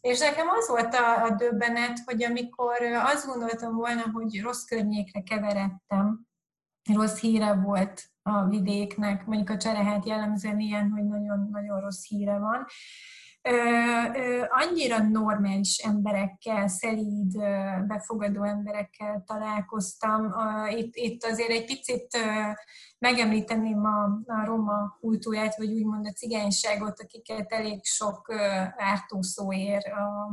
És 0.00 0.18
nekem 0.18 0.46
az 0.48 0.68
volt 0.68 0.94
a, 0.94 1.22
a 1.22 1.30
döbbenet, 1.30 1.98
hogy 2.04 2.24
amikor 2.24 2.82
azt 2.82 3.26
gondoltam 3.26 3.74
volna, 3.74 4.02
hogy 4.12 4.40
rossz 4.42 4.64
környékre 4.64 5.20
keveredtem, 5.20 6.26
rossz 6.94 7.20
híre 7.20 7.54
volt 7.54 8.04
a 8.22 8.44
vidéknek, 8.44 9.26
mondjuk 9.26 9.50
a 9.50 9.56
cserehát 9.56 10.06
jellemzően 10.06 10.58
ilyen, 10.58 10.90
hogy 10.90 11.04
nagyon-nagyon 11.04 11.80
rossz 11.80 12.08
híre 12.08 12.38
van, 12.38 12.66
annyira 14.48 14.98
normális 14.98 15.78
emberekkel, 15.78 16.68
szelíd, 16.68 17.38
befogadó 17.86 18.42
emberekkel 18.42 19.22
találkoztam. 19.26 20.32
Itt, 20.70 20.94
itt 20.94 21.24
azért 21.24 21.50
egy 21.50 21.64
picit 21.64 22.18
megemlíteném 22.98 23.84
a, 23.84 24.04
a 24.32 24.44
roma 24.44 24.96
kultúrát, 25.00 25.56
vagy 25.56 25.72
úgymond 25.72 26.06
a 26.06 26.12
cigányságot, 26.12 27.00
akiket 27.00 27.52
elég 27.52 27.84
sok 27.84 28.32
ártó 28.76 29.22
szó 29.22 29.52
ér, 29.52 29.82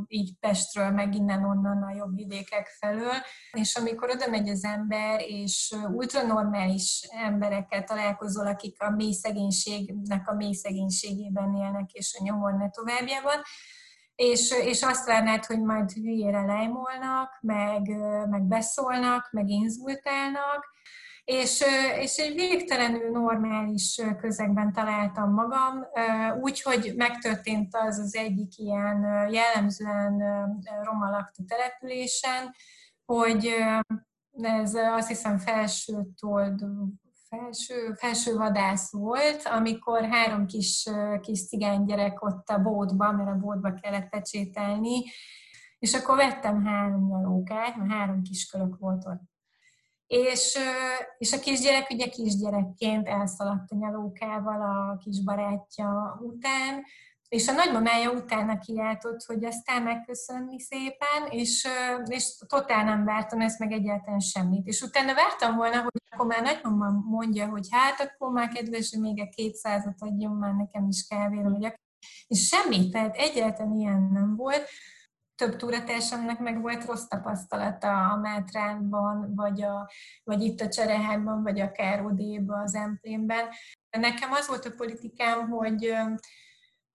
így 0.07 0.31
Pestről, 0.39 0.89
meg 0.89 1.15
innen-onnan 1.15 1.83
a 1.83 1.95
jobb 1.95 2.15
vidékek 2.15 2.67
felől. 2.79 3.13
És 3.51 3.75
amikor 3.75 4.09
oda 4.09 4.29
megy 4.29 4.49
az 4.49 4.63
ember, 4.63 5.21
és 5.21 5.75
ultranormális 5.91 7.07
emberekkel 7.25 7.83
találkozol, 7.83 8.47
akik 8.47 8.81
a 8.81 8.89
mély 8.89 9.13
szegénységnek 9.13 10.29
a 10.29 10.33
mély 10.33 10.53
szegénységében 10.53 11.55
élnek, 11.55 11.91
és 11.91 12.17
a 12.19 12.23
nyomor 12.23 12.53
ne 12.53 12.69
továbbjában, 13.03 13.41
és, 14.15 14.51
és 14.51 14.81
azt 14.81 15.05
várnád, 15.05 15.45
hogy 15.45 15.61
majd 15.61 15.91
hülyére 15.91 16.45
lejmolnak, 16.45 17.37
meg, 17.41 17.87
meg 18.29 18.41
beszólnak, 18.41 19.29
meg 19.31 19.49
inzultálnak, 19.49 20.71
és, 21.23 21.63
és 21.99 22.17
egy 22.17 22.33
végtelenül 22.33 23.09
normális 23.09 24.01
közegben 24.19 24.73
találtam 24.73 25.33
magam, 25.33 25.85
úgy, 26.41 26.61
hogy 26.61 26.93
megtörtént 26.95 27.75
az 27.75 27.99
az 27.99 28.15
egyik 28.15 28.57
ilyen 28.57 29.29
jellemzően 29.31 30.19
roma 30.83 31.09
lakta 31.09 31.43
településen, 31.47 32.55
hogy 33.05 33.55
ez 34.41 34.73
azt 34.73 35.07
hiszem 35.07 35.37
felső 35.37 35.93
felső, 37.37 37.93
felső 37.93 38.35
vadász 38.35 38.91
volt, 38.91 39.45
amikor 39.45 40.05
három 40.05 40.45
kis, 40.45 40.89
kis 41.21 41.49
gyerek 41.85 42.23
ott 42.23 42.49
a 42.49 42.57
bótban, 42.57 43.15
mert 43.15 43.29
a 43.29 43.39
bótba 43.39 43.73
kellett 43.73 44.09
pecsételni, 44.09 45.03
és 45.79 45.93
akkor 45.93 46.15
vettem 46.15 46.65
három 46.65 47.07
nyalókát, 47.07 47.75
mert 47.75 47.91
három 47.91 48.21
kiskörök 48.21 48.77
volt 48.79 49.05
ott. 49.05 49.21
És, 50.07 50.57
és 51.17 51.33
a 51.33 51.39
kisgyerek 51.39 51.89
ugye 51.89 52.07
kisgyerekként 52.07 53.07
elszaladt 53.07 53.71
a 53.71 53.75
nyalókával 53.75 54.61
a 54.61 54.97
kis 54.97 55.23
barátja 55.23 56.19
után, 56.21 56.83
és 57.33 57.47
a 57.47 57.51
nagymamája 57.51 58.11
utána 58.11 58.59
kiáltott, 58.59 59.23
hogy 59.25 59.45
aztán 59.45 59.81
megköszönni 59.83 60.59
szépen, 60.59 61.27
és, 61.29 61.67
és 62.05 62.37
totál 62.47 62.83
nem 62.83 63.05
vártam 63.05 63.41
ezt 63.41 63.59
meg 63.59 63.71
egyáltalán 63.71 64.19
semmit. 64.19 64.67
És 64.67 64.81
utána 64.81 65.13
vártam 65.13 65.55
volna, 65.55 65.81
hogy 65.81 66.01
akkor 66.09 66.25
már 66.25 66.41
nagymama 66.41 66.89
mondja, 67.05 67.47
hogy 67.47 67.67
hát 67.71 67.99
akkor 67.99 68.31
már 68.31 68.47
kedves, 68.47 68.95
még 68.99 69.21
a 69.21 69.29
kétszázat 69.35 69.95
adjon 69.99 70.31
már 70.31 70.53
nekem 70.53 70.87
is 70.87 71.07
kávéra, 71.07 71.49
vagy 71.49 71.73
és 72.27 72.47
semmi, 72.47 72.89
tehát 72.89 73.15
egyáltalán 73.15 73.75
ilyen 73.75 74.09
nem 74.11 74.35
volt. 74.35 74.67
Több 75.35 75.55
túratársamnak 75.55 76.39
meg 76.39 76.61
volt 76.61 76.85
rossz 76.85 77.07
tapasztalata 77.07 78.09
a 78.09 78.17
Mátránban, 78.17 79.35
vagy, 79.35 79.61
a, 79.61 79.89
vagy 80.23 80.41
itt 80.41 80.61
a 80.61 80.69
Cserehányban, 80.69 81.43
vagy 81.43 81.59
akár 81.59 82.05
odéba, 82.05 82.59
az 82.59 82.75
Emplénben. 82.75 83.47
Nekem 83.97 84.31
az 84.31 84.47
volt 84.47 84.65
a 84.65 84.73
politikám, 84.77 85.49
hogy 85.49 85.93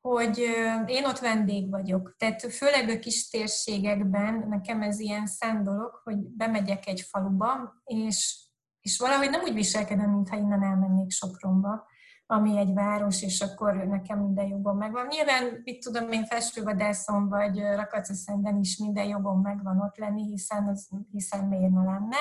hogy 0.08 0.38
én 0.86 1.04
ott 1.04 1.18
vendég 1.18 1.70
vagyok. 1.70 2.14
Tehát 2.18 2.52
főleg 2.52 2.88
a 2.88 2.98
kis 2.98 3.28
térségekben 3.28 4.46
nekem 4.48 4.82
ez 4.82 4.98
ilyen 4.98 5.26
szent 5.26 5.64
dolog, 5.64 6.00
hogy 6.04 6.16
bemegyek 6.16 6.86
egy 6.86 7.00
faluba, 7.00 7.74
és, 7.84 8.46
és 8.80 8.98
valahogy 8.98 9.30
nem 9.30 9.40
úgy 9.40 9.54
viselkedem, 9.54 10.10
mintha 10.10 10.36
innen 10.36 10.62
elmennék 10.62 11.10
Sopronba, 11.10 11.86
ami 12.26 12.58
egy 12.58 12.74
város, 12.74 13.22
és 13.22 13.40
akkor 13.40 13.74
nekem 13.74 14.18
minden 14.18 14.46
jobban 14.46 14.76
megvan. 14.76 15.06
Nyilván, 15.06 15.60
mit 15.64 15.84
tudom 15.84 16.12
én, 16.12 16.24
festővadászom 16.26 17.28
vagy 17.28 17.58
Rakacaszenden 17.60 18.58
is 18.58 18.76
minden 18.76 19.04
jobban 19.04 19.40
megvan 19.40 19.80
ott 19.80 19.96
lenni, 19.96 20.22
hiszen, 20.22 20.68
az, 20.68 20.88
hiszen 21.12 21.44
miért 21.44 21.72
ne 21.72 21.84
lenne. 21.84 22.16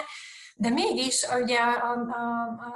De 0.56 0.70
mégis 0.70 1.26
ugye 1.42 1.60
a, 1.60 1.98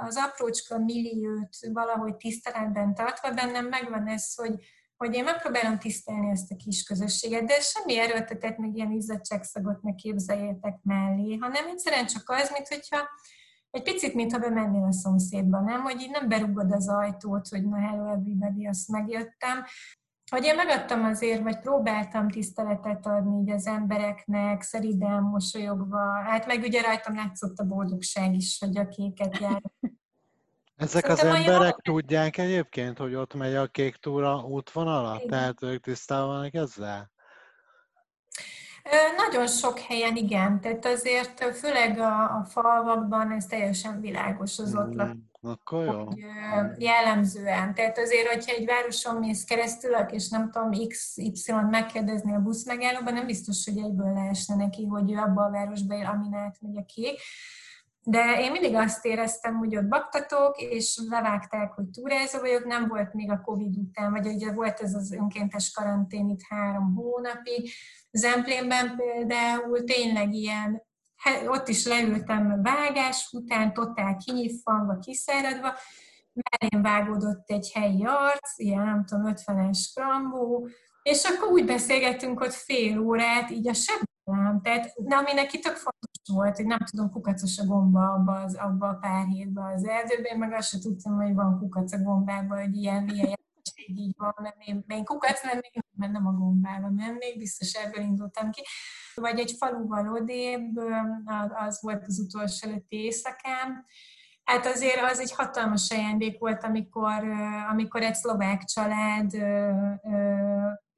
az 0.08 0.18
aprócska 0.18 0.78
milliót 0.78 1.56
valahogy 1.74 2.16
tiszteletben 2.16 2.94
tartva 2.94 3.32
bennem 3.32 3.66
megvan 3.66 4.08
ez, 4.08 4.36
hogy, 4.36 4.54
hogy 5.02 5.16
én 5.16 5.24
megpróbálom 5.24 5.80
tisztelni 5.80 6.30
ezt 6.30 6.52
a 6.52 6.56
kis 6.56 6.84
közösséget, 6.84 7.44
de 7.44 7.60
semmi 7.60 7.98
erőltetett, 7.98 8.58
meg 8.58 8.76
ilyen 8.76 8.92
izzadságszagot 8.92 9.82
ne 9.82 9.96
képzeljétek 9.96 10.80
mellé, 10.84 11.36
hanem 11.36 11.68
egyszerűen 11.68 12.06
csak 12.06 12.30
az, 12.30 12.52
mint 12.52 12.68
hogyha 12.68 12.98
egy 13.70 13.84
picit, 13.84 14.14
mintha 14.14 14.40
bemennél 14.40 14.84
a 14.84 14.92
szomszédba, 14.92 15.60
nem? 15.60 15.82
Hogy 15.82 16.02
így 16.02 16.10
nem 16.10 16.28
berugod 16.28 16.72
az 16.72 16.90
ajtót, 16.90 17.48
hogy 17.48 17.66
na 17.66 17.78
hello 17.78 18.12
everybody, 18.12 18.68
azt 18.68 18.88
megjöttem, 18.88 19.64
hogy 20.32 20.44
én 20.44 20.56
megadtam 20.56 21.04
azért, 21.04 21.42
vagy 21.42 21.60
próbáltam 21.60 22.30
tiszteletet 22.30 23.06
adni 23.06 23.42
így 23.42 23.50
az 23.50 23.68
embereknek, 23.68 24.62
szeriden, 24.62 25.24
mosolyogva, 25.24 26.24
hát 26.24 26.46
meg 26.46 26.64
ugye 26.64 26.82
rajtam 26.82 27.16
látszott 27.16 27.58
a 27.58 27.66
boldogság 27.66 28.36
is, 28.36 28.60
hogy 28.60 28.78
a 28.78 28.88
kéket 28.88 29.38
jár. 29.38 29.62
Ezek 30.82 31.06
Szerintem 31.06 31.30
az 31.30 31.36
emberek 31.36 31.76
jó... 31.82 31.94
tudják 31.94 32.38
egyébként, 32.38 32.98
hogy 32.98 33.16
ott 33.16 33.34
megy 33.34 33.56
a 33.56 33.68
kék 33.68 33.96
túra 33.96 34.36
útvonala? 34.36 35.16
Igen. 35.16 35.28
Tehát 35.28 35.64
ők 35.64 35.84
tisztában 35.84 36.28
vannak 36.28 36.54
ezzel? 36.54 37.12
Nagyon 39.18 39.48
sok 39.48 39.80
helyen 39.80 40.16
igen, 40.16 40.62
tehát 40.62 40.86
azért 40.86 41.56
főleg 41.56 42.00
a, 42.00 42.24
a 42.24 42.46
falvakban 42.50 43.32
ez 43.32 43.46
teljesen 43.46 44.00
világos 44.00 44.60
az 44.60 44.76
ott 44.76 45.04
mm, 45.04 45.12
Akkor 45.42 45.86
jó. 45.86 46.06
Hogy, 46.06 46.18
jellemzően. 46.78 47.74
Tehát 47.74 47.98
azért, 47.98 48.28
hogyha 48.28 48.56
egy 48.56 48.66
városon 48.66 49.16
mész 49.16 49.44
keresztül, 49.44 49.94
és 49.94 50.30
nem 50.30 50.52
tudom, 50.52 50.88
XY 50.88 51.52
megkérdezni 51.70 52.34
a 52.34 52.40
buszmegállóban, 52.40 53.14
nem 53.14 53.26
biztos, 53.26 53.66
hogy 53.66 53.78
egyből 53.78 54.14
leesne 54.14 54.56
neki, 54.56 54.86
hogy 54.86 55.12
ő 55.12 55.18
abba 55.18 55.44
a 55.44 55.52
városba 55.52 55.96
él, 55.96 56.06
amin 56.06 56.34
átmegy 56.34 56.78
a 56.78 56.86
kék. 56.86 57.20
De 58.04 58.40
én 58.40 58.52
mindig 58.52 58.76
azt 58.76 59.06
éreztem, 59.06 59.58
hogy 59.58 59.78
ott 59.78 59.88
baktatok, 59.88 60.62
és 60.62 61.00
levágták, 61.10 61.72
hogy 61.72 61.86
túrázó 61.90 62.40
vagyok, 62.40 62.66
nem 62.66 62.88
volt 62.88 63.14
még 63.14 63.32
a 63.32 63.42
Covid 63.42 63.78
után, 63.78 64.12
vagy 64.12 64.28
ugye 64.28 64.52
volt 64.52 64.80
ez 64.80 64.94
az 64.94 65.12
önkéntes 65.12 65.72
karantén 65.72 66.30
itt 66.30 66.42
három 66.50 66.96
hónapig. 66.96 67.72
Zemplénben 68.12 68.96
például 68.96 69.84
tényleg 69.84 70.34
ilyen, 70.34 70.84
ott 71.48 71.68
is 71.68 71.86
leültem 71.86 72.62
vágás 72.62 73.30
után, 73.32 73.74
totál 73.74 74.18
kinyitva, 74.18 74.98
kiszáradva, 75.00 75.74
mellém 76.34 76.82
vágódott 76.82 77.50
egy 77.50 77.72
helyi 77.74 78.06
arc, 78.06 78.60
ilyen 78.60 78.84
nem 78.84 79.06
tudom, 79.06 79.34
50-es 79.36 79.80
krambó, 79.94 80.68
és 81.04 81.24
akkor 81.24 81.52
úgy 81.52 81.66
beszélgettünk 81.66 82.40
ott 82.40 82.54
fél 82.54 83.00
órát, 83.00 83.50
így 83.50 83.68
a 83.68 83.74
sebben, 84.26 84.62
tehát, 84.62 84.94
de 84.98 85.16
ami 85.16 85.34
neki 85.34 85.60
tök 85.60 85.76
fontos 85.76 86.22
volt, 86.34 86.56
hogy 86.56 86.66
nem 86.66 86.80
tudom, 86.90 87.12
kukacos 87.12 87.58
a 87.58 87.66
gomba 87.66 88.12
abba, 88.14 88.34
az, 88.34 88.56
abba 88.56 88.88
a 88.88 88.98
pár 89.02 89.26
hétben 89.26 89.74
az 89.74 89.86
erdőben, 89.86 90.38
meg 90.38 90.54
azt 90.54 90.70
sem 90.70 90.80
tudtam, 90.80 91.16
hogy 91.16 91.34
van 91.34 91.60
kukac 91.60 91.94
a 91.94 91.98
gombában, 91.98 92.60
hogy 92.60 92.76
ilyen, 92.76 93.10
ilyen 93.10 93.28
jelenség 93.28 94.06
így 94.06 94.14
van, 94.18 94.34
mert 94.42 94.58
én, 94.66 94.84
én 94.88 95.04
kukac 95.04 95.44
lennék, 95.44 95.74
mert 95.96 96.12
nem 96.12 96.28
a 96.28 96.32
gombába 96.32 96.90
mennék, 96.90 97.38
biztos 97.38 97.74
ebből 97.74 98.04
indultam 98.04 98.52
ki. 98.52 98.62
Vagy 99.16 99.40
egy 99.40 99.56
faluval 99.58 100.08
odébb, 100.14 100.78
az 101.66 101.82
volt 101.82 102.04
az 102.08 102.20
utolsó 102.20 102.68
előtti 102.68 102.96
éjszakám, 102.96 103.86
Hát 104.44 104.66
azért 104.66 105.12
az 105.12 105.20
egy 105.20 105.32
hatalmas 105.32 105.92
ajándék 105.92 106.40
volt, 106.40 106.64
amikor, 106.64 107.24
amikor 107.70 108.02
egy 108.02 108.16
szlovák 108.16 108.64
család 108.64 109.32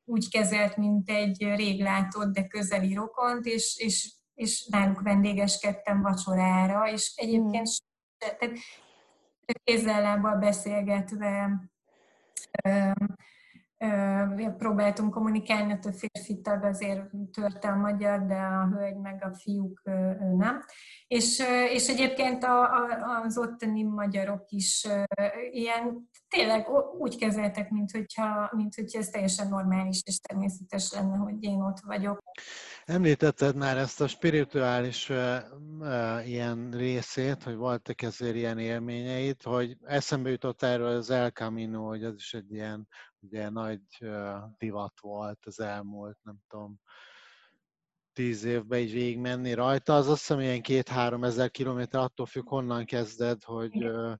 úgy 0.05 0.29
kezelt, 0.29 0.77
mint 0.77 1.09
egy 1.09 1.43
rég 1.55 1.81
látott, 1.81 2.33
de 2.33 2.47
közeli 2.47 2.93
rokont, 2.93 3.45
és, 3.45 3.77
és 3.77 4.13
és 4.33 4.65
náluk 4.65 5.01
vendégeskedtem 5.01 6.01
vacsorára, 6.01 6.91
és 6.91 7.13
egyébként 7.15 7.67
mm. 7.67 8.17
tehát 8.17 8.57
kézzel 9.63 10.37
beszélgetve 10.39 11.49
próbáltunk 14.57 15.13
kommunikálni, 15.13 15.71
a 15.71 15.91
férfi 15.91 16.41
tag 16.41 16.63
azért 16.63 17.01
törte 17.31 17.67
a 17.67 17.75
magyar, 17.75 18.25
de 18.25 18.35
a 18.35 18.67
hölgy 18.67 18.97
meg 18.97 19.23
a 19.23 19.35
fiúk 19.35 19.81
nem. 20.37 20.63
És, 21.07 21.43
és 21.71 21.87
egyébként 21.87 22.43
a, 22.43 22.61
a, 22.61 23.21
az 23.25 23.37
ottani 23.37 23.83
magyarok 23.83 24.45
is 24.49 24.87
ilyen 25.51 26.09
tényleg 26.27 26.67
úgy 26.99 27.17
kezeltek, 27.17 27.69
mint 27.69 27.91
hogyha, 27.91 28.49
mint 28.55 28.75
hogyha 28.75 28.99
ez 28.99 29.09
teljesen 29.09 29.47
normális 29.47 30.01
és 30.05 30.19
természetes 30.19 30.91
lenne, 30.91 31.17
hogy 31.17 31.43
én 31.43 31.61
ott 31.61 31.79
vagyok. 31.79 32.19
Említetted 32.85 33.55
már 33.55 33.77
ezt 33.77 34.01
a 34.01 34.07
spirituális 34.07 35.09
uh, 35.09 35.37
uh, 35.79 36.29
ilyen 36.29 36.71
részét, 36.71 37.43
hogy 37.43 37.55
voltak 37.55 38.01
ezért 38.01 38.35
ilyen 38.35 38.59
élményeid, 38.59 39.41
hogy 39.41 39.77
eszembe 39.83 40.29
jutott 40.29 40.61
erről 40.61 40.87
az 40.87 41.09
El 41.09 41.29
Camino, 41.29 41.87
hogy 41.87 42.03
ez 42.03 42.13
is 42.15 42.33
egy 42.33 42.51
ilyen 42.51 42.87
ugye 43.19 43.49
nagy 43.49 43.81
uh, 43.99 44.37
divat 44.57 44.93
volt 45.01 45.45
az 45.45 45.59
elmúlt, 45.59 46.17
nem 46.23 46.37
tudom, 46.47 46.79
tíz 48.13 48.43
évben 48.43 48.79
így 48.79 48.91
végigmenni 48.91 49.53
rajta, 49.53 49.95
az 49.95 50.07
azt 50.09 50.19
hiszem 50.19 50.39
ilyen 50.39 50.61
két-három 50.61 51.23
ezer 51.23 51.51
kilométer, 51.51 52.01
attól 52.01 52.25
függ, 52.25 52.47
honnan 52.47 52.85
kezded, 52.85 53.43
hogy 53.43 53.85
uh, 53.85 54.13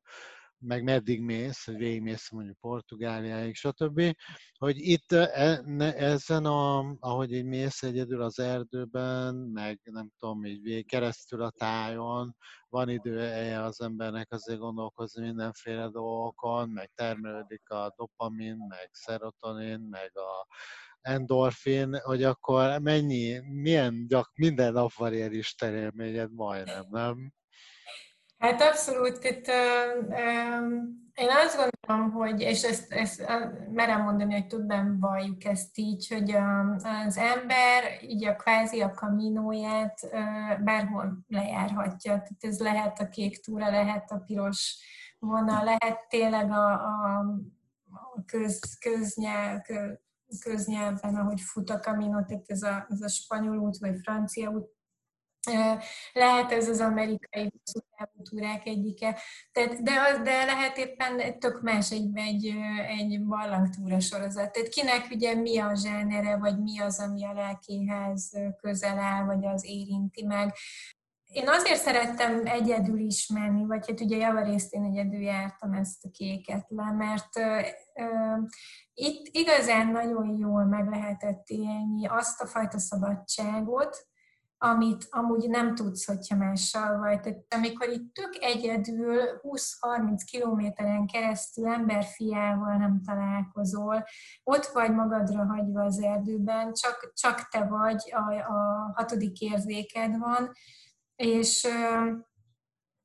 meg 0.66 0.84
meddig 0.84 1.22
mész, 1.22 1.66
hogy 1.66 1.76
végigmész 1.76 2.30
mondjuk 2.30 2.58
Portugáliáig, 2.60 3.56
stb. 3.56 4.16
Hogy 4.58 4.78
itt 4.78 5.12
e, 5.12 5.64
ezen, 5.96 6.46
a, 6.46 6.96
ahogy 7.00 7.32
így 7.32 7.46
mész 7.46 7.84
egyedül 7.84 8.22
az 8.22 8.40
erdőben, 8.40 9.36
meg 9.36 9.80
nem 9.84 10.10
tudom, 10.20 10.46
így 10.46 10.62
végig 10.62 10.88
keresztül 10.88 11.42
a 11.42 11.50
tájon, 11.50 12.36
van 12.70 12.90
idője 12.90 13.64
az 13.64 13.82
embernek 13.82 14.32
azért 14.32 14.60
gondolkozni 14.60 15.26
mindenféle 15.26 15.88
dolgokon, 15.90 16.70
meg 16.70 16.92
termelődik 16.96 17.70
a 17.70 17.94
dopamin, 17.98 18.56
meg 18.70 18.90
serotonin, 18.92 19.80
meg 19.80 20.18
a 20.18 20.48
endorfin, 21.02 22.00
hogy 22.02 22.24
akkor 22.24 22.80
mennyi, 22.80 23.40
milyen 23.40 24.08
gyak, 24.08 24.32
minden 24.34 24.74
nap 24.74 24.94
van 24.94 25.14
ilyen 25.14 25.34
istenélményed 25.34 26.34
majdnem, 26.34 26.86
nem? 26.90 27.34
Hát 28.44 28.62
abszolút, 28.62 29.24
itt 29.24 29.48
uh, 29.48 30.08
um, 30.08 31.02
én 31.14 31.28
azt 31.30 31.58
gondolom, 31.58 32.12
hogy, 32.12 32.42
és 32.42 32.64
ezt, 32.64 32.92
ezt 32.92 33.26
merem 33.72 34.02
mondani, 34.02 34.34
hogy 34.34 34.48
tudnám 34.48 35.00
valljuk 35.00 35.44
ezt 35.44 35.78
így, 35.78 36.08
hogy 36.08 36.32
a, 36.32 36.70
az 37.06 37.18
ember 37.18 37.84
így 38.02 38.26
a 38.26 38.36
kvázi 38.36 38.82
a 38.82 38.92
kaminóját 38.92 40.00
bárhol 40.64 41.18
lejárhatja. 41.28 42.12
Tehát 42.12 42.38
ez 42.40 42.60
lehet 42.60 43.00
a 43.00 43.10
kék 43.10 43.40
túra, 43.40 43.70
lehet 43.70 44.12
a 44.12 44.24
piros 44.26 44.78
vonal, 45.20 45.64
lehet 45.64 46.08
tényleg 46.10 46.52
a, 46.52 46.72
a, 46.72 47.26
köz, 48.26 48.78
köznyelv, 48.80 49.62
köznyelven, 50.40 51.16
ahogy 51.16 51.42
fut 51.42 51.70
a 51.70 51.80
kamino, 51.80 52.24
tehát 52.26 52.50
ez 52.50 52.62
a, 52.62 52.86
ez 52.90 53.02
a 53.02 53.08
spanyol 53.08 53.58
út 53.58 53.78
vagy 53.78 54.00
francia 54.02 54.50
út, 54.50 54.72
lehet 56.14 56.52
ez 56.52 56.70
az 56.70 56.80
amerikai 56.80 57.52
hosszú 57.52 57.80
túrák 58.30 58.66
egyike, 58.66 59.20
tehát, 59.52 59.84
de, 59.84 59.92
az, 60.00 60.22
de 60.24 60.46
lehet 60.46 60.78
éppen 60.78 61.40
tök 61.40 61.62
más 61.62 61.92
egy, 61.92 62.10
egy, 62.14 62.54
egy 62.88 63.24
barlangtúra 63.24 64.00
sorozat. 64.00 64.52
Tehát 64.52 64.70
kinek 64.70 65.08
ugye 65.12 65.36
mi 65.36 65.60
a 65.60 65.76
zsánere, 65.76 66.38
vagy 66.38 66.62
mi 66.62 66.80
az, 66.80 67.00
ami 67.00 67.26
a 67.26 67.34
lelkéhez 67.34 68.32
közel 68.62 69.00
áll, 69.00 69.26
vagy 69.26 69.46
az 69.46 69.66
érinti 69.66 70.26
meg. 70.26 70.54
Én 71.26 71.50
azért 71.50 71.82
szerettem 71.82 72.46
egyedül 72.46 73.00
is 73.00 73.28
menni, 73.28 73.66
vagy 73.66 73.88
hát 73.88 74.02
ugye 74.02 74.18
javarészt 74.18 74.74
én 74.74 74.84
egyedül 74.84 75.22
jártam 75.22 75.74
ezt 75.74 76.06
a 76.06 76.10
kéket 76.12 76.66
le, 76.70 76.92
mert 76.92 77.38
uh, 77.38 78.48
itt 78.94 79.28
igazán 79.32 79.88
nagyon 79.88 80.38
jól 80.38 80.66
meg 80.66 80.90
lehetett 80.90 81.48
élni 81.48 82.08
azt 82.08 82.42
a 82.42 82.46
fajta 82.48 82.80
szabadságot, 82.80 84.08
amit 84.64 85.08
amúgy 85.10 85.50
nem 85.50 85.76
tudsz, 85.76 86.06
hogyha 86.06 86.36
mással 86.36 86.98
vagy. 86.98 87.20
Tehát 87.20 87.46
amikor 87.50 87.90
itt 87.90 88.14
tök 88.14 88.36
egyedül 88.40 89.20
20-30 89.42 90.22
kilométeren 90.32 91.08
keresztül 91.08 91.68
emberfiával 91.68 92.78
nem 92.78 93.02
találkozol, 93.06 94.04
ott 94.44 94.66
vagy 94.66 94.94
magadra 94.94 95.46
hagyva 95.46 95.84
az 95.84 96.02
erdőben, 96.02 96.74
csak, 96.74 97.12
csak 97.14 97.48
te 97.48 97.64
vagy, 97.66 98.14
a, 98.16 98.34
a 98.34 98.92
hatodik 98.96 99.42
érzéked 99.42 100.18
van, 100.18 100.52
és 101.16 101.68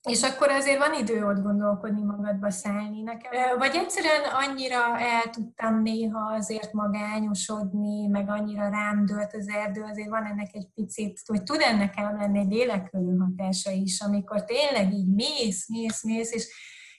és 0.02 0.22
akkor 0.22 0.50
azért 0.50 0.78
van 0.78 0.94
idő 1.00 1.24
ott 1.24 1.42
gondolkodni 1.42 2.02
magadba 2.02 2.50
szállni 2.50 3.02
nekem. 3.02 3.58
Vagy 3.58 3.74
egyszerűen 3.74 4.22
annyira 4.32 4.98
el 4.98 5.30
tudtam 5.30 5.82
néha 5.82 6.32
azért 6.32 6.72
magányosodni, 6.72 8.06
meg 8.06 8.28
annyira 8.28 8.68
rám 8.68 9.06
dölt 9.06 9.34
az 9.34 9.48
erdő, 9.48 9.82
azért 9.82 10.08
van 10.08 10.24
ennek 10.24 10.48
egy 10.52 10.68
picit, 10.74 11.20
hogy 11.26 11.42
tud 11.42 11.60
ennek 11.60 11.94
el 11.96 12.14
lenni 12.18 12.38
egy 12.38 12.52
lélekölő 12.52 13.16
hatása 13.16 13.70
is, 13.70 14.00
amikor 14.00 14.44
tényleg 14.44 14.92
így 14.92 15.14
mész, 15.14 15.68
mész, 15.68 16.02
mész, 16.02 16.32
és 16.32 16.46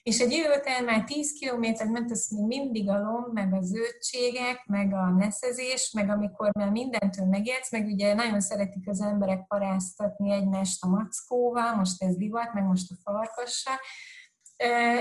és 0.02 0.18
egy 0.18 0.32
idő 0.32 0.48
után 0.58 0.84
már 0.84 1.04
10 1.04 1.32
kilométert 1.32 1.90
ment, 1.90 2.10
az 2.10 2.28
még 2.30 2.46
mindig 2.46 2.88
a 2.88 2.98
lomb, 2.98 3.32
meg 3.32 3.54
a 3.54 3.60
zöldségek, 3.60 4.64
meg 4.66 4.94
a 4.94 5.10
neszezés, 5.10 5.92
meg 5.94 6.08
amikor 6.08 6.50
már 6.52 6.70
mindentől 6.70 7.26
megértsz, 7.26 7.72
meg 7.72 7.86
ugye 7.86 8.14
nagyon 8.14 8.40
szeretik 8.40 8.88
az 8.88 9.00
emberek 9.00 9.46
paráztatni 9.46 10.32
egymást 10.32 10.84
a 10.84 10.88
mackóval, 10.88 11.74
most 11.74 12.02
ez 12.02 12.16
divat, 12.16 12.52
meg 12.52 12.64
most 12.64 12.90
a 12.90 13.10
farkassal, 13.10 13.76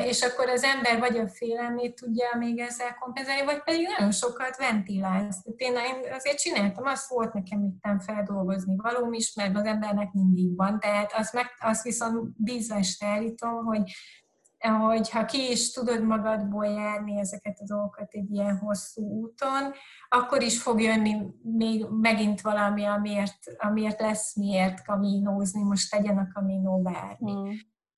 és 0.06 0.22
akkor 0.22 0.50
az 0.50 0.64
ember 0.64 1.00
vagy 1.00 1.18
a 1.18 1.28
félelmét 1.28 1.96
tudja 1.96 2.28
még 2.38 2.60
ezzel 2.60 2.96
kompenzálni, 3.00 3.46
vagy 3.46 3.64
pedig 3.64 3.88
nagyon 3.98 4.12
sokat 4.12 4.58
ventilálsz. 4.58 5.38
Én 5.56 5.76
azért 6.12 6.40
csináltam, 6.40 6.86
azt 6.86 7.10
volt 7.10 7.34
nekem 7.34 7.64
itt 7.64 8.04
feldolgozni 8.04 8.76
valóm 8.76 9.14
is, 9.14 9.34
mert 9.36 9.56
az 9.56 9.66
embernek 9.66 10.12
mindig 10.12 10.56
van, 10.56 10.80
tehát 10.80 11.14
azt, 11.14 11.34
meg, 11.34 11.46
azt 11.60 11.84
viszont 11.84 12.34
bízvest 12.38 13.04
állítom, 13.04 13.66
hogy 13.66 13.92
hogy 14.60 15.10
ha 15.10 15.26
ki 15.26 15.52
is 15.52 15.72
tudod 15.72 16.04
magadból 16.04 16.66
járni 16.66 17.20
ezeket 17.20 17.58
a 17.60 17.66
dolgokat 17.66 18.12
egy 18.12 18.32
ilyen 18.32 18.58
hosszú 18.58 19.02
úton, 19.02 19.74
akkor 20.10 20.42
is 20.42 20.62
fog 20.62 20.82
jönni 20.82 21.16
még 21.42 21.86
megint 21.90 22.42
valami, 22.42 22.86
amiért, 22.86 23.38
amiért 23.58 24.00
lesz 24.00 24.36
miért 24.36 24.86
kaminózni, 24.86 25.62
most 25.62 25.92
tegyen 25.92 26.18
a 26.18 26.28
kaminó 26.34 26.82
bármi. 26.82 27.32
Mm. 27.32 27.50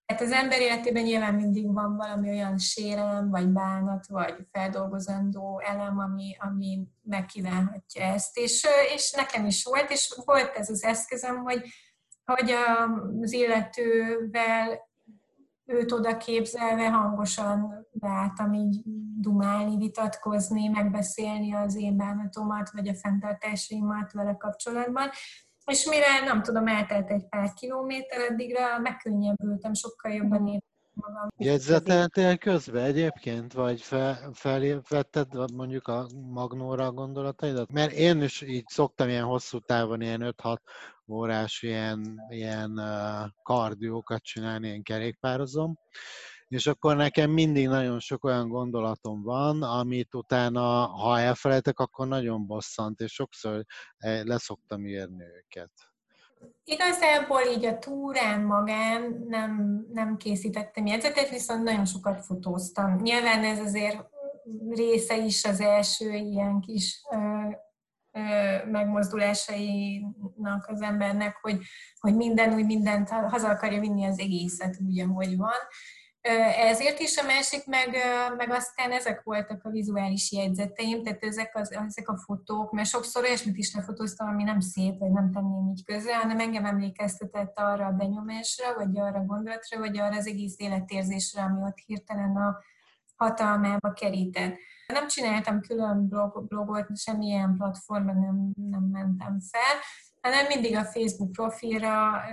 Hát 0.06 0.22
az 0.22 0.32
ember 0.32 0.60
életében 0.60 1.04
nyilván 1.04 1.34
mindig 1.34 1.74
van 1.74 1.96
valami 1.96 2.30
olyan 2.30 2.58
sérelem, 2.58 3.30
vagy 3.30 3.48
bánat, 3.48 4.08
vagy 4.08 4.36
feldolgozandó 4.52 5.62
elem, 5.66 6.00
ami, 6.00 6.36
ami 6.40 6.88
megkívánhatja 7.02 8.04
ezt. 8.04 8.38
És, 8.38 8.68
és 8.96 9.12
nekem 9.12 9.46
is 9.46 9.64
volt, 9.64 9.90
és 9.90 10.14
volt 10.26 10.56
ez 10.56 10.70
az 10.70 10.84
eszközöm, 10.84 11.38
hogy, 11.44 11.62
hogy 12.26 12.52
az 13.22 13.32
illetővel 13.32 14.90
őt 15.72 15.92
oda 15.92 16.18
képzelve 16.18 16.90
hangosan 16.90 17.88
láttam 18.00 18.54
így 18.54 18.82
dumálni, 19.20 19.78
vitatkozni, 19.78 20.68
megbeszélni 20.68 21.54
az 21.54 21.76
én 21.76 21.98
bánatomat, 21.98 22.72
vagy 22.72 22.88
a 22.88 22.96
fenntartásaimat 22.96 24.12
vele 24.12 24.38
kapcsolatban. 24.38 25.10
És 25.66 25.86
mire, 25.86 26.20
nem 26.26 26.44
tudom, 26.44 26.68
eltelt 26.68 27.10
egy 27.10 27.28
pár 27.30 27.54
kilométer, 27.54 28.32
addigra 28.32 28.80
megkönnyebbültem, 28.80 29.74
sokkal 29.74 30.12
jobban 30.12 30.48
értem 30.48 30.71
magam. 31.02 31.30
Jegyzeteltél 31.38 32.38
közben 32.38 32.84
egyébként, 32.84 33.54
vagy 33.54 33.82
fel, 33.82 34.32
felvetted 34.34 35.52
mondjuk 35.54 35.88
a 35.88 36.08
Magnóra 36.32 36.86
a 36.86 36.92
gondolataidat? 36.92 37.72
Mert 37.72 37.92
én 37.92 38.22
is 38.22 38.42
így 38.42 38.68
szoktam 38.68 39.10
ilyen 39.10 39.26
hosszú 39.26 39.60
távon, 39.60 40.02
ilyen 40.02 40.34
5-6 40.38 40.58
órás 41.08 41.62
ilyen, 41.62 42.20
ilyen 42.30 42.72
uh, 42.80 43.30
kardiókat 43.44 44.24
csinálni, 44.24 44.68
ilyen 44.68 44.84
kerékpározom, 44.84 45.78
és 46.48 46.68
akkor 46.68 46.96
nekem 46.96 47.32
mindig 47.32 47.68
nagyon 47.68 48.00
sok 48.00 48.24
olyan 48.24 48.48
gondolatom 48.48 49.22
van, 49.22 49.64
amit 49.64 50.14
utána, 50.14 50.86
ha 50.86 51.20
elfelejtek, 51.20 51.80
akkor 51.80 52.08
nagyon 52.08 52.48
bosszant, 52.48 53.00
és 53.00 53.14
sokszor 53.14 53.66
eh, 53.98 54.24
leszoktam 54.24 54.86
írni 54.86 55.24
őket. 55.24 55.72
Igazából 56.64 57.42
így 57.56 57.66
a 57.66 57.80
túrán 57.80 58.42
magán 58.42 59.26
nem, 59.28 59.84
nem 59.94 60.18
készítettem 60.18 60.86
jegyzetet, 60.86 61.30
viszont 61.30 61.64
nagyon 61.64 61.86
sokat 61.86 62.26
fotóztam. 62.26 62.96
Nyilván 62.96 63.44
ez 63.44 63.60
azért 63.60 63.98
része 64.70 65.18
is 65.18 65.46
az 65.46 65.60
első 65.62 66.14
ilyen 66.14 66.60
kis 66.60 67.02
megmozdulásainak 68.72 70.68
az 70.68 70.82
embernek, 70.82 71.38
hogy, 71.42 71.58
hogy 72.00 72.16
minden 72.16 72.54
úgy 72.54 72.66
mindent 72.66 73.10
haza 73.10 73.50
akarja 73.50 73.80
vinni 73.80 74.06
az 74.06 74.20
egészet 74.20 74.78
úgy, 74.86 75.00
ahogy 75.00 75.38
van. 75.38 75.60
Ezért 76.58 77.00
is 77.00 77.18
a 77.18 77.26
másik, 77.26 77.66
meg, 77.66 77.98
meg 78.38 78.52
aztán 78.52 78.92
ezek 78.92 79.24
voltak 79.24 79.64
a 79.64 79.70
vizuális 79.70 80.32
jegyzeteim, 80.32 81.04
tehát 81.04 81.24
ezek, 81.24 81.56
az, 81.56 81.72
ezek 81.72 82.10
a 82.10 82.18
fotók, 82.18 82.72
mert 82.72 82.88
sokszor 82.88 83.24
olyasmit 83.24 83.58
is 83.58 83.76
lefotóztam, 83.76 84.28
ami 84.28 84.44
nem 84.44 84.60
szép, 84.60 84.98
vagy 84.98 85.12
nem 85.12 85.32
tenném 85.32 85.70
így 85.70 85.86
közre, 85.86 86.18
hanem 86.18 86.40
engem 86.40 86.66
emlékeztetett 86.66 87.60
arra 87.60 87.86
a 87.86 87.92
benyomásra, 87.92 88.74
vagy 88.74 88.98
arra 88.98 89.20
a 89.20 89.26
gondolatra, 89.26 89.80
vagy 89.80 89.98
arra 89.98 90.16
az 90.16 90.28
egész 90.28 90.56
életérzésre, 90.58 91.42
ami 91.42 91.62
ott 91.62 91.78
hirtelen 91.86 92.36
a 92.36 92.58
hatalmába 93.16 93.94
kerített. 93.94 94.56
Nem 94.88 95.08
csináltam 95.08 95.62
külön 95.62 96.08
blog, 96.08 96.48
blogot, 96.48 96.98
semmilyen 96.98 97.56
platformon 97.58 98.18
nem, 98.18 98.52
nem 98.70 98.84
mentem 98.84 99.40
fel, 99.52 99.80
hanem 100.22 100.46
mindig 100.48 100.76
a 100.76 100.84
Facebook 100.84 101.32
profilra 101.32 102.24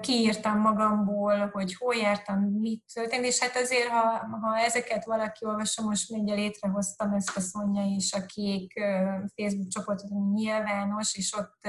kiírtam 0.00 0.58
magamból, 0.58 1.50
hogy 1.52 1.74
hol 1.74 1.94
jártam, 1.94 2.40
mit 2.40 2.82
történt, 2.94 3.24
és 3.24 3.38
hát 3.38 3.56
azért, 3.56 3.88
ha, 3.88 4.28
ha 4.40 4.58
ezeket 4.58 5.04
valaki 5.04 5.44
olvassa, 5.44 5.82
most 5.82 6.10
még 6.10 6.26
létrehoztam 6.26 7.12
ezt 7.12 7.36
a 7.36 7.40
Szonya 7.40 7.94
és 7.96 8.12
a 8.12 8.26
Kék 8.26 8.72
Facebook 9.34 9.68
csoportot, 9.68 10.10
ami 10.10 10.32
nyilvános, 10.32 11.16
és 11.16 11.34
ott, 11.34 11.68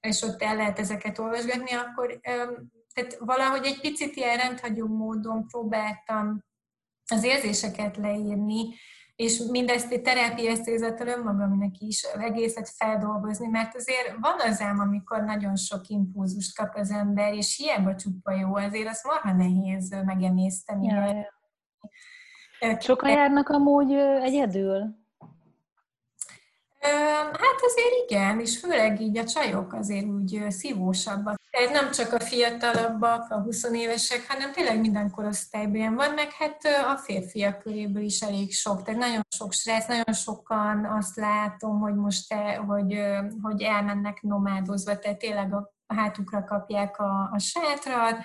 és 0.00 0.22
ott 0.22 0.42
el 0.42 0.56
lehet 0.56 0.78
ezeket 0.78 1.18
olvasgatni, 1.18 1.72
akkor 1.72 2.20
tehát 2.92 3.16
valahogy 3.18 3.66
egy 3.66 3.80
picit 3.80 4.16
ilyen 4.16 4.36
rendhagyó 4.36 4.86
módon 4.86 5.46
próbáltam 5.46 6.44
az 7.10 7.24
érzéseket 7.24 7.96
leírni, 7.96 8.74
és 9.18 9.42
mindezt 9.50 9.92
egy 9.92 10.02
terápia 10.02 10.56
célzattal 10.56 11.06
önmagamnak 11.06 11.78
is 11.78 12.02
egészet 12.02 12.68
feldolgozni, 12.68 13.48
mert 13.48 13.74
azért 13.74 14.16
van 14.20 14.40
az 14.40 14.60
ám, 14.60 14.78
amikor 14.78 15.22
nagyon 15.22 15.56
sok 15.56 15.88
impulzust 15.88 16.56
kap 16.56 16.74
az 16.74 16.90
ember, 16.90 17.34
és 17.34 17.56
hiába 17.56 17.94
csupa 17.94 18.32
jó, 18.32 18.54
azért 18.56 18.88
az 18.88 19.00
marha 19.04 19.32
nehéz 19.36 19.94
megemészteni. 20.04 20.86
Ja, 20.86 21.26
ja. 22.60 22.80
Sokan 22.80 23.10
járnak 23.10 23.48
amúgy 23.48 23.92
egyedül? 24.22 24.96
Hát 27.32 27.60
azért 27.60 28.10
igen, 28.10 28.40
és 28.40 28.58
főleg 28.58 29.00
így 29.00 29.18
a 29.18 29.24
csajok 29.24 29.72
azért 29.72 30.06
úgy 30.06 30.44
szívósabbak. 30.48 31.37
Tehát 31.58 31.72
nem 31.82 31.90
csak 31.90 32.12
a 32.12 32.20
fiatalabbak, 32.20 33.30
a 33.30 33.40
20 33.40 33.64
évesek, 33.72 34.24
hanem 34.28 34.52
tényleg 34.52 34.80
minden 34.80 35.10
korosztályban 35.10 35.94
van, 35.94 36.10
meg 36.14 36.32
hát 36.32 36.60
a 36.64 36.96
férfiak 36.96 37.58
köréből 37.58 38.02
is 38.02 38.20
elég 38.20 38.52
sok. 38.52 38.82
Tehát 38.82 39.00
nagyon 39.00 39.22
sok 39.28 39.52
stressz, 39.52 39.86
nagyon 39.86 40.12
sokan 40.12 40.84
azt 40.84 41.16
látom, 41.16 41.80
hogy 41.80 41.94
most 41.94 42.32
e, 42.32 42.56
hogy, 42.56 43.00
hogy 43.42 43.62
elmennek 43.62 44.22
nomádozva, 44.22 44.98
tehát 44.98 45.18
tényleg 45.18 45.54
a 45.54 45.72
hátukra 45.86 46.44
kapják 46.44 46.98
a, 46.98 47.30
a 47.32 47.38
sátrat, 47.38 48.16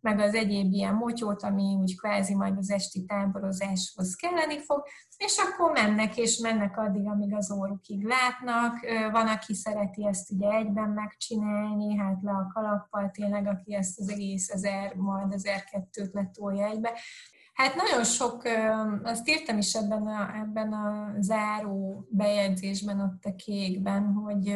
meg 0.00 0.18
az 0.18 0.34
egyéb 0.34 0.72
ilyen 0.72 0.94
motyót, 0.94 1.42
ami 1.42 1.76
úgy 1.80 1.98
kvázi 1.98 2.34
majd 2.34 2.58
az 2.58 2.70
esti 2.70 3.04
táborozáshoz 3.04 4.14
kelleni 4.14 4.58
fog, 4.58 4.82
és 5.16 5.36
akkor 5.38 5.72
mennek, 5.72 6.16
és 6.16 6.38
mennek 6.38 6.78
addig, 6.78 7.08
amíg 7.08 7.34
az 7.34 7.52
órukig 7.52 8.04
látnak. 8.04 8.74
Van, 9.12 9.26
aki 9.26 9.54
szereti 9.54 10.06
ezt 10.06 10.30
ugye 10.30 10.50
egyben 10.50 10.88
megcsinálni, 10.88 11.96
hát 11.96 12.22
le 12.22 12.30
a 12.30 12.50
kalappal 12.54 13.10
tényleg, 13.10 13.46
aki 13.46 13.74
ezt 13.74 13.98
az 13.98 14.10
egész 14.10 14.48
ezer, 14.48 14.94
majd 14.94 15.32
ezer 15.32 15.64
kettőt 15.64 16.12
letolja 16.12 16.66
egybe. 16.66 16.92
Hát 17.52 17.74
nagyon 17.74 18.04
sok, 18.04 18.42
azt 19.02 19.28
írtam 19.28 19.58
is 19.58 19.74
ebben 19.74 20.06
a, 20.06 20.36
ebben 20.36 20.72
a 20.72 21.14
záró 21.20 22.06
bejegyzésben 22.10 23.00
ott 23.00 23.24
a 23.24 23.34
kékben, 23.34 24.12
hogy 24.12 24.54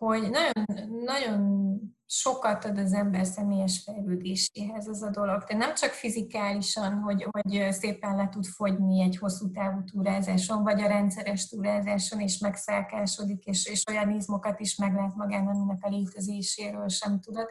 hogy 0.00 0.30
nagyon, 0.30 0.88
nagyon 1.04 1.78
sokat 2.12 2.64
ad 2.64 2.78
az 2.78 2.92
ember 2.92 3.26
személyes 3.26 3.82
fejlődéséhez 3.84 4.88
az 4.88 5.02
a 5.02 5.10
dolog. 5.10 5.44
De 5.44 5.56
nem 5.56 5.74
csak 5.74 5.90
fizikálisan, 5.90 6.92
hogy, 6.92 7.26
hogy 7.30 7.72
szépen 7.72 8.16
le 8.16 8.28
tud 8.28 8.44
fogyni 8.44 9.02
egy 9.02 9.16
hosszú 9.16 9.50
távú 9.50 9.84
túrázáson, 9.84 10.62
vagy 10.62 10.80
a 10.80 10.86
rendszeres 10.86 11.48
túrázáson, 11.48 12.20
és 12.20 12.38
megszálkásodik, 12.38 13.44
és, 13.44 13.66
és 13.66 13.84
olyan 13.90 14.10
izmokat 14.10 14.60
is 14.60 14.76
meglát 14.76 15.14
magán, 15.14 15.46
aminek 15.46 15.78
a 15.80 15.88
létezéséről 15.88 16.88
sem 16.88 17.20
tudod, 17.20 17.48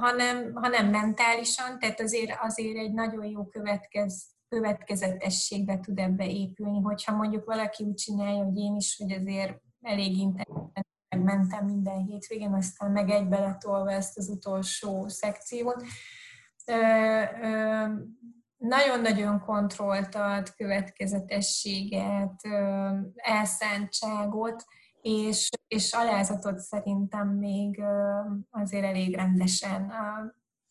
hanem, 0.00 0.54
hanem 0.54 0.90
mentálisan, 0.90 1.78
tehát 1.78 2.00
azért, 2.00 2.38
azért 2.40 2.78
egy 2.78 2.92
nagyon 2.92 3.24
jó 3.24 3.44
következ, 3.44 4.26
következetességbe 4.48 5.78
tud 5.78 5.98
ebbe 5.98 6.26
épülni, 6.26 6.80
hogyha 6.80 7.16
mondjuk 7.16 7.44
valaki 7.44 7.84
úgy 7.84 7.94
csinálja, 7.94 8.44
hogy 8.44 8.56
én 8.56 8.76
is, 8.76 8.96
hogy 8.96 9.12
azért 9.12 9.60
elég 9.80 10.16
intenzíven 10.16 10.86
mentem 11.16 11.64
minden 11.64 11.98
hétvégén, 11.98 12.52
aztán 12.52 12.90
meg 12.90 13.10
egybe 13.10 13.38
letolva 13.38 13.90
ezt 13.90 14.18
az 14.18 14.28
utolsó 14.28 15.08
szekciót. 15.08 15.84
Nagyon-nagyon 18.56 19.40
kontrollt 19.40 20.14
ad, 20.14 20.54
következetességet, 20.54 22.40
elszántságot, 23.14 24.64
és, 25.00 25.48
és 25.68 25.92
alázatot 25.92 26.58
szerintem 26.58 27.28
még 27.28 27.82
azért 28.50 28.84
elég 28.84 29.14
rendesen 29.14 29.92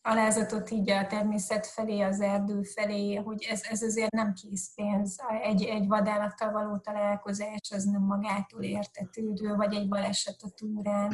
alázatot 0.02 0.70
így 0.70 0.90
a 0.90 1.06
természet 1.06 1.66
felé, 1.66 2.00
az 2.00 2.20
erdő 2.20 2.62
felé, 2.62 3.14
hogy 3.14 3.46
ez, 3.50 3.62
ez 3.62 3.82
azért 3.82 4.10
nem 4.10 4.32
készpénz. 4.32 5.16
Egy, 5.42 5.62
egy 5.64 5.86
vadállattal 5.86 6.52
való 6.52 6.76
találkozás 6.76 7.70
az 7.74 7.84
nem 7.84 8.02
magától 8.02 8.62
értetődő, 8.62 9.54
vagy 9.54 9.74
egy 9.74 9.88
baleset 9.88 10.42
a 10.42 10.50
túrán. 10.50 11.12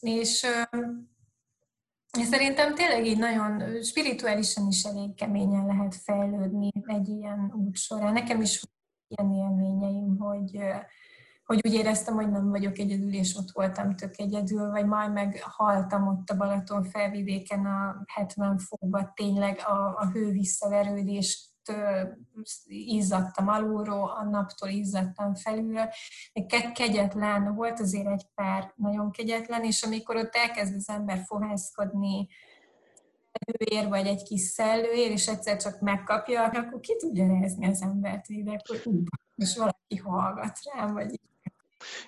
és 0.00 0.46
szerintem 2.12 2.74
tényleg 2.74 3.06
így 3.06 3.18
nagyon 3.18 3.82
spirituálisan 3.82 4.66
is 4.66 4.82
elég 4.82 5.14
keményen 5.14 5.66
lehet 5.66 5.94
fejlődni 5.94 6.70
egy 6.86 7.08
ilyen 7.08 7.52
út 7.54 7.76
során. 7.76 8.12
Nekem 8.12 8.40
is 8.40 8.62
ilyen 9.08 9.32
élményeim, 9.32 10.18
hogy, 10.18 10.58
hogy 11.48 11.60
úgy 11.66 11.74
éreztem, 11.74 12.14
hogy 12.14 12.30
nem 12.30 12.48
vagyok 12.48 12.78
egyedül, 12.78 13.14
és 13.14 13.36
ott 13.36 13.50
voltam 13.50 13.96
tök 13.96 14.18
egyedül, 14.18 14.70
vagy 14.70 14.86
majd 14.86 15.12
meg 15.12 15.40
haltam 15.42 16.08
ott 16.08 16.30
a 16.30 16.36
Balaton 16.36 16.84
felvidéken 16.84 17.66
a 17.66 18.02
70 18.06 18.58
fokban, 18.58 19.12
tényleg 19.14 19.58
a, 19.66 19.96
a 19.96 20.10
hő 20.12 20.30
visszaverődést 20.30 21.46
izzadtam 22.66 23.48
alulról, 23.48 24.10
a 24.10 24.24
naptól 24.24 24.68
izzadtam 24.68 25.34
felülről. 25.34 25.88
Kegyetlen, 26.74 27.54
volt 27.54 27.80
azért 27.80 28.08
egy 28.08 28.26
pár 28.34 28.72
nagyon 28.76 29.10
kegyetlen, 29.10 29.64
és 29.64 29.82
amikor 29.82 30.16
ott 30.16 30.34
elkezd 30.34 30.74
az 30.74 30.88
ember 30.88 31.22
fohászkodni, 31.26 32.28
előér, 33.32 33.88
vagy 33.88 34.06
egy 34.06 34.22
kis 34.22 34.40
szellőér, 34.40 35.10
és 35.10 35.28
egyszer 35.28 35.56
csak 35.56 35.80
megkapja, 35.80 36.44
akkor 36.44 36.80
ki 36.80 36.96
tudja 36.96 37.26
nézni 37.26 37.66
az 37.66 37.82
embert 37.82 38.28
ide, 38.28 38.60
hogy 38.66 38.82
és 39.34 39.56
valaki 39.56 39.96
hallgat 39.96 40.58
rám, 40.74 40.92
vagy 40.92 41.20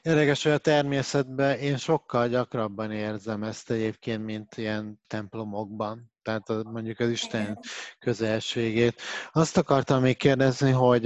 Érdekes, 0.03 0.43
hogy 0.43 0.53
a 0.53 0.59
természetben 0.59 1.59
én 1.59 1.77
sokkal 1.77 2.29
gyakrabban 2.29 2.91
érzem 2.91 3.43
ezt 3.43 3.71
egyébként, 3.71 4.25
mint 4.25 4.57
ilyen 4.57 5.01
templomokban, 5.07 6.13
tehát 6.23 6.49
mondjuk 6.65 6.99
az 6.99 7.09
Isten 7.09 7.59
közelségét. 7.99 9.01
Azt 9.33 9.57
akartam 9.57 10.03
még 10.03 10.17
kérdezni, 10.17 10.71
hogy, 10.71 11.05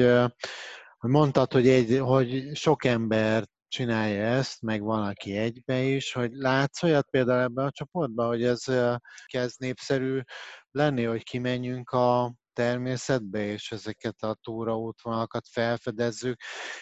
hogy 0.99 1.11
mondtad, 1.11 1.53
hogy, 1.53 1.69
egy, 1.69 1.99
hogy 1.99 2.51
sok 2.55 2.85
ember 2.85 3.45
csinálja 3.69 4.23
ezt, 4.23 4.63
meg 4.63 4.83
van, 4.83 5.03
aki 5.03 5.37
egybe 5.37 5.81
is, 5.81 6.13
hogy 6.13 6.31
látsz 6.33 6.83
olyat 6.83 7.11
például 7.11 7.43
ebben 7.43 7.67
a 7.67 7.71
csoportban, 7.71 8.27
hogy 8.27 8.45
ez 8.45 8.65
kezd 9.27 9.61
népszerű 9.61 10.21
lenni, 10.71 11.05
hogy 11.05 11.23
kimenjünk 11.23 11.91
a 11.91 12.35
természetbe, 12.55 13.45
és 13.45 13.73
ezeket 13.73 14.23
a 14.23 14.39
túraútvonalakat 14.43 15.47
felfedezzük, 15.49 16.41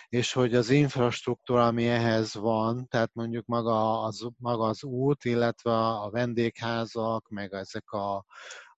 és 0.09 0.33
hogy 0.33 0.55
az 0.55 0.71
infrastruktúra, 0.71 1.67
ami 1.67 1.89
ehhez 1.89 2.35
van, 2.35 2.87
tehát 2.89 3.11
mondjuk 3.15 3.47
maga 3.47 4.03
az, 4.03 4.29
maga 4.39 4.65
az 4.65 4.85
út, 4.85 5.25
illetve 5.25 5.73
a 5.73 6.11
vendégházak, 6.11 7.29
meg 7.29 7.53
ezek 7.53 7.91
a, 7.91 8.25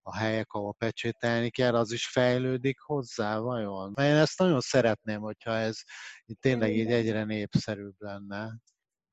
a 0.02 0.16
helyek, 0.16 0.52
ahol 0.52 0.74
pecsételni 0.74 1.50
kell, 1.50 1.74
az 1.74 1.92
is 1.92 2.08
fejlődik 2.08 2.80
hozzá, 2.80 3.38
vajon? 3.38 3.92
Mert 3.94 4.08
én 4.08 4.16
ezt 4.16 4.38
nagyon 4.38 4.60
szeretném, 4.60 5.20
hogyha 5.20 5.50
ez 5.50 5.76
tényleg 6.40 6.76
így 6.76 6.92
egyre 6.92 7.24
népszerűbb 7.24 7.94
lenne. 7.98 8.58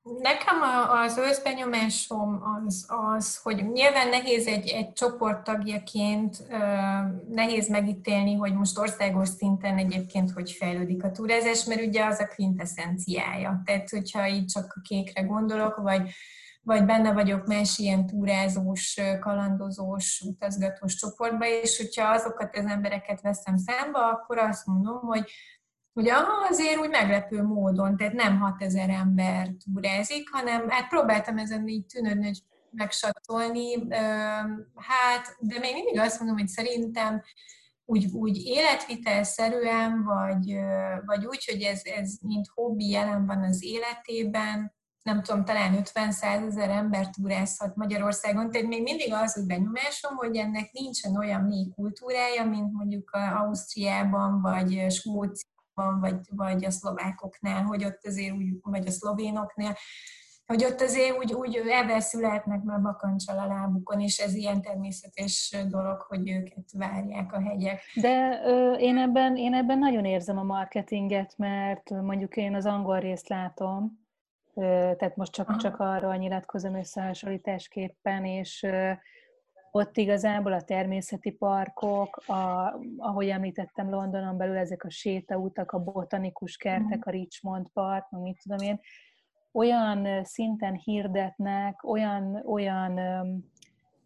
Nekem 0.02 0.62
az 0.88 1.16
összbenyomásom 1.16 2.42
az, 2.66 2.86
az, 2.88 3.36
hogy 3.42 3.72
nyilván 3.72 4.08
nehéz 4.08 4.46
egy, 4.46 4.68
egy 4.68 4.92
csoport 4.92 5.44
tagjaként 5.44 6.48
nehéz 7.28 7.68
megítélni, 7.68 8.34
hogy 8.34 8.54
most 8.54 8.78
országos 8.78 9.28
szinten 9.28 9.78
egyébként 9.78 10.30
hogy 10.30 10.50
fejlődik 10.50 11.04
a 11.04 11.10
túrázás, 11.10 11.64
mert 11.64 11.82
ugye 11.82 12.04
az 12.04 12.18
a 12.20 12.30
quintessenciája. 12.34 13.62
Tehát, 13.64 13.88
hogyha 13.88 14.28
így 14.28 14.46
csak 14.46 14.72
a 14.76 14.80
kékre 14.80 15.22
gondolok, 15.22 15.76
vagy, 15.76 16.10
vagy 16.62 16.84
benne 16.84 17.12
vagyok 17.12 17.46
más 17.46 17.78
ilyen 17.78 18.06
túrázós, 18.06 19.00
kalandozós, 19.20 20.20
utazgatós 20.26 20.94
csoportba, 20.94 21.46
és 21.46 21.76
hogyha 21.76 22.08
azokat 22.08 22.56
az 22.56 22.66
embereket 22.66 23.20
veszem 23.20 23.56
számba, 23.56 24.08
akkor 24.08 24.38
azt 24.38 24.66
mondom, 24.66 25.00
hogy 25.00 25.30
Ugye 25.94 26.12
azért 26.50 26.78
úgy 26.78 26.88
meglepő 26.88 27.42
módon, 27.42 27.96
tehát 27.96 28.12
nem 28.12 28.38
6000 28.38 28.90
ember 28.90 29.48
túrázik, 29.64 30.30
hanem 30.30 30.68
hát 30.68 30.88
próbáltam 30.88 31.38
ezen 31.38 31.68
így 31.68 31.86
tűnődni, 31.86 32.26
hogy 32.26 32.42
megsatolni, 32.70 33.88
hát, 34.74 35.36
de 35.38 35.58
még 35.58 35.74
mindig 35.74 35.98
azt 35.98 36.18
mondom, 36.18 36.38
hogy 36.38 36.48
szerintem 36.48 37.22
úgy, 37.84 38.06
úgy 38.12 38.36
életvitelszerűen, 38.36 40.04
vagy, 40.04 40.56
vagy 41.06 41.26
úgy, 41.26 41.44
hogy 41.44 41.62
ez, 41.62 41.80
ez 41.84 42.14
mint 42.20 42.46
hobbi 42.54 42.90
jelen 42.90 43.26
van 43.26 43.42
az 43.42 43.64
életében, 43.64 44.72
nem 45.02 45.22
tudom, 45.22 45.44
talán 45.44 45.74
50 45.74 46.12
ezer 46.20 46.70
ember 46.70 47.10
túrázhat 47.10 47.76
Magyarországon, 47.76 48.50
tehát 48.50 48.66
még 48.68 48.82
mindig 48.82 49.12
az 49.12 49.34
hogy 49.34 49.46
benyomásom, 49.46 50.16
hogy 50.16 50.36
ennek 50.36 50.72
nincsen 50.72 51.16
olyan 51.16 51.42
mély 51.42 51.68
kultúrája, 51.74 52.44
mint 52.44 52.72
mondjuk 52.72 53.10
Ausztriában, 53.10 54.40
vagy 54.40 54.90
Skóciában, 54.90 55.51
van, 55.74 56.00
vagy, 56.00 56.16
vagy 56.30 56.64
a 56.64 56.70
szlovákoknál, 56.70 57.62
hogy 57.62 57.84
ott 57.84 58.06
azért 58.06 58.34
úgy, 58.34 58.54
vagy 58.62 58.86
a 58.86 58.90
szlovénoknál, 58.90 59.76
hogy 60.46 60.64
ott 60.64 60.80
azért 60.80 61.16
úgy, 61.18 61.32
úgy 61.32 61.56
elveszületnek 61.56 62.62
már 62.62 62.80
bakancsal 62.80 63.38
a 63.38 63.46
lábukon, 63.46 64.00
és 64.00 64.18
ez 64.18 64.34
ilyen 64.34 64.62
természetes 64.62 65.56
dolog, 65.68 66.00
hogy 66.00 66.30
őket 66.30 66.70
várják 66.72 67.32
a 67.32 67.40
hegyek. 67.40 67.80
De 67.94 68.40
ö, 68.44 68.72
én, 68.72 68.98
ebben, 68.98 69.36
én 69.36 69.54
ebben 69.54 69.78
nagyon 69.78 70.04
érzem 70.04 70.38
a 70.38 70.42
marketinget, 70.42 71.34
mert 71.36 71.90
mondjuk 71.90 72.36
én 72.36 72.54
az 72.54 72.66
angol 72.66 72.98
részt 72.98 73.28
látom, 73.28 74.00
ö, 74.54 74.60
tehát 74.98 75.16
most 75.16 75.32
csak, 75.32 75.56
csak 75.56 75.80
arról 75.80 76.16
nyilatkozom 76.16 76.74
összehasonlításképpen, 76.74 78.24
és 78.24 78.62
ö, 78.62 78.90
ott 79.74 79.96
igazából 79.96 80.52
a 80.52 80.62
természeti 80.62 81.30
parkok, 81.30 82.16
a, 82.16 82.74
ahogy 82.96 83.28
említettem 83.28 83.90
Londonon 83.90 84.36
belül, 84.36 84.56
ezek 84.56 84.84
a 84.84 84.90
sétautak, 84.90 85.72
a 85.72 85.78
botanikus 85.78 86.56
kertek, 86.56 87.06
a 87.06 87.10
Richmond 87.10 87.68
Park, 87.72 88.10
meg 88.10 88.20
mit 88.20 88.40
tudom 88.42 88.66
én, 88.66 88.80
olyan 89.52 90.24
szinten 90.24 90.74
hirdetnek, 90.74 91.84
olyan, 91.84 92.42
olyan 92.46 92.98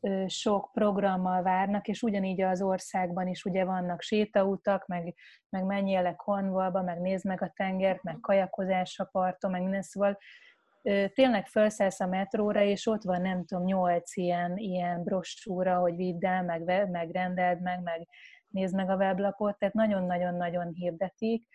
ö, 0.00 0.24
sok 0.26 0.70
programmal 0.72 1.42
várnak, 1.42 1.88
és 1.88 2.02
ugyanígy 2.02 2.40
az 2.40 2.62
országban 2.62 3.26
is 3.26 3.44
ugye 3.44 3.64
vannak 3.64 4.02
sétautak, 4.02 4.86
meg, 4.86 5.14
meg 5.48 5.64
menjél 5.64 6.02
le 6.02 6.14
Cornwallba, 6.14 6.82
meg 6.82 7.00
nézd 7.00 7.26
meg 7.26 7.42
a 7.42 7.52
tengert, 7.56 8.02
meg 8.02 8.20
kajakozás 8.20 8.98
a 8.98 9.08
parton, 9.12 9.50
meg 9.50 9.62
minden, 9.62 9.82
szóval 9.82 10.18
tényleg 11.12 11.46
felszállsz 11.46 12.00
a 12.00 12.06
metróra, 12.06 12.62
és 12.62 12.86
ott 12.86 13.02
van 13.02 13.20
nem 13.20 13.44
tudom, 13.44 13.64
nyolc 13.64 14.16
ilyen, 14.16 14.56
ilyen 14.56 15.02
brossúra, 15.02 15.78
hogy 15.78 15.96
vidd 15.96 16.26
el, 16.26 16.42
meg, 16.42 16.90
meg 16.90 17.10
rendeld 17.10 17.62
meg, 17.62 17.82
meg 17.82 18.08
nézd 18.48 18.74
meg 18.74 18.90
a 18.90 18.96
weblapot, 18.96 19.58
tehát 19.58 19.74
nagyon-nagyon-nagyon 19.74 20.72
hirdetik. 20.72 21.46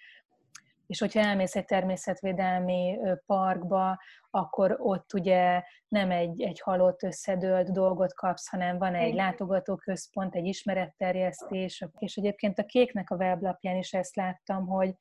És 0.87 0.99
hogyha 0.99 1.19
elmész 1.19 1.55
egy 1.55 1.65
természetvédelmi 1.65 2.99
parkba, 3.25 3.99
akkor 4.29 4.75
ott 4.79 5.13
ugye 5.13 5.61
nem 5.87 6.11
egy, 6.11 6.41
egy 6.41 6.59
halott, 6.59 7.03
összedőlt 7.03 7.71
dolgot 7.71 8.13
kapsz, 8.13 8.49
hanem 8.49 8.77
van 8.77 8.95
egy 8.95 9.13
látogatóközpont, 9.13 10.35
egy 10.35 10.45
ismeretterjesztés, 10.45 11.85
és 11.97 12.15
egyébként 12.15 12.59
a 12.59 12.65
kéknek 12.65 13.09
a 13.09 13.15
weblapján 13.15 13.75
is 13.75 13.93
ezt 13.93 14.15
láttam, 14.15 14.67
hogy, 14.67 14.95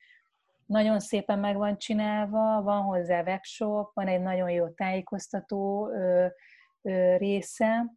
nagyon 0.71 1.01
szépen 1.01 1.39
meg 1.39 1.57
van 1.57 1.79
csinálva, 1.79 2.63
van 2.63 2.83
hozzá 2.83 3.23
webshop, 3.23 3.95
van 3.95 4.07
egy 4.07 4.21
nagyon 4.21 4.51
jó 4.51 4.69
tájékoztató 4.69 5.89
ö, 5.89 6.27
ö, 6.83 7.17
része, 7.17 7.95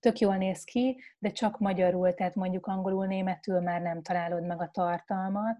tök 0.00 0.18
jól 0.18 0.36
néz 0.36 0.64
ki, 0.64 1.00
de 1.18 1.30
csak 1.30 1.58
magyarul, 1.58 2.14
tehát 2.14 2.34
mondjuk 2.34 2.66
angolul, 2.66 3.06
németül 3.06 3.60
már 3.60 3.80
nem 3.80 4.02
találod 4.02 4.46
meg 4.46 4.60
a 4.60 4.70
tartalmat. 4.72 5.56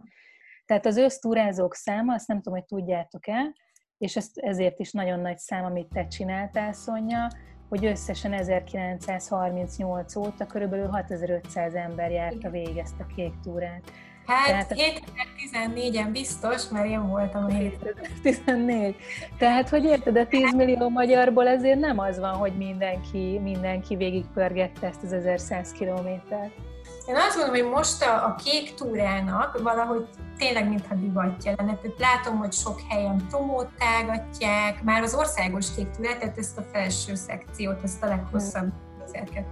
Tehát 0.66 0.86
az 0.86 0.96
össztúrázók 0.96 1.74
száma, 1.74 2.14
azt 2.14 2.28
nem 2.28 2.36
tudom, 2.36 2.58
hogy 2.58 2.66
tudjátok-e, 2.66 3.54
és 3.98 4.16
ez, 4.16 4.30
ezért 4.34 4.78
is 4.78 4.92
nagyon 4.92 5.20
nagy 5.20 5.38
szám, 5.38 5.64
amit 5.64 5.88
te 5.88 6.06
csináltál, 6.06 6.72
Szonya, 6.72 7.30
hogy 7.68 7.84
összesen 7.84 8.32
1938 8.32 10.16
óta 10.16 10.46
körülbelül 10.46 10.88
6500 10.88 11.74
ember 11.74 12.10
járta 12.10 12.50
végig 12.50 12.76
ezt 12.76 13.00
a 13.00 13.06
kék 13.06 13.32
túrát. 13.42 13.90
Hát 14.30 14.68
Tehát, 14.68 15.02
2014-en 15.54 16.08
biztos, 16.12 16.68
mert 16.68 16.86
én 16.86 17.08
voltam 17.08 17.44
a 17.44 17.48
2014. 17.48 18.96
Tehát, 19.38 19.68
hogy 19.68 19.84
érted, 19.84 20.16
a 20.16 20.26
10 20.26 20.54
millió 20.54 20.88
magyarból 20.88 21.48
ezért 21.48 21.78
nem 21.78 21.98
az 21.98 22.18
van, 22.18 22.34
hogy 22.34 22.52
mindenki, 22.56 23.38
mindenki 23.42 23.96
végigpörgette 23.96 24.86
ezt 24.86 25.02
az 25.02 25.12
1100 25.12 25.72
kilométert. 25.72 26.52
Én 27.06 27.16
azt 27.16 27.36
mondom, 27.36 27.54
hogy 27.54 27.70
most 27.70 28.02
a, 28.02 28.24
a 28.24 28.34
kék 28.44 28.74
túrának 28.74 29.62
valahogy 29.62 30.06
tényleg 30.38 30.68
mintha 30.68 30.94
divatja 30.94 31.54
lenne. 31.56 31.74
Tehát 31.74 31.98
látom, 31.98 32.38
hogy 32.38 32.52
sok 32.52 32.80
helyen 32.88 33.26
promótálgatják, 33.28 34.82
már 34.82 35.02
az 35.02 35.14
országos 35.14 35.66
kék 35.76 35.90
túrát, 35.90 36.18
tehát 36.18 36.38
ezt 36.38 36.58
a 36.58 36.62
felső 36.72 37.14
szekciót, 37.14 37.82
ezt 37.82 38.02
a 38.02 38.06
leghosszabb 38.06 38.72
2002 39.12 39.44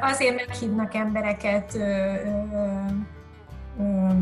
Azért 0.00 0.34
meghívnak 0.34 0.94
embereket 0.94 1.78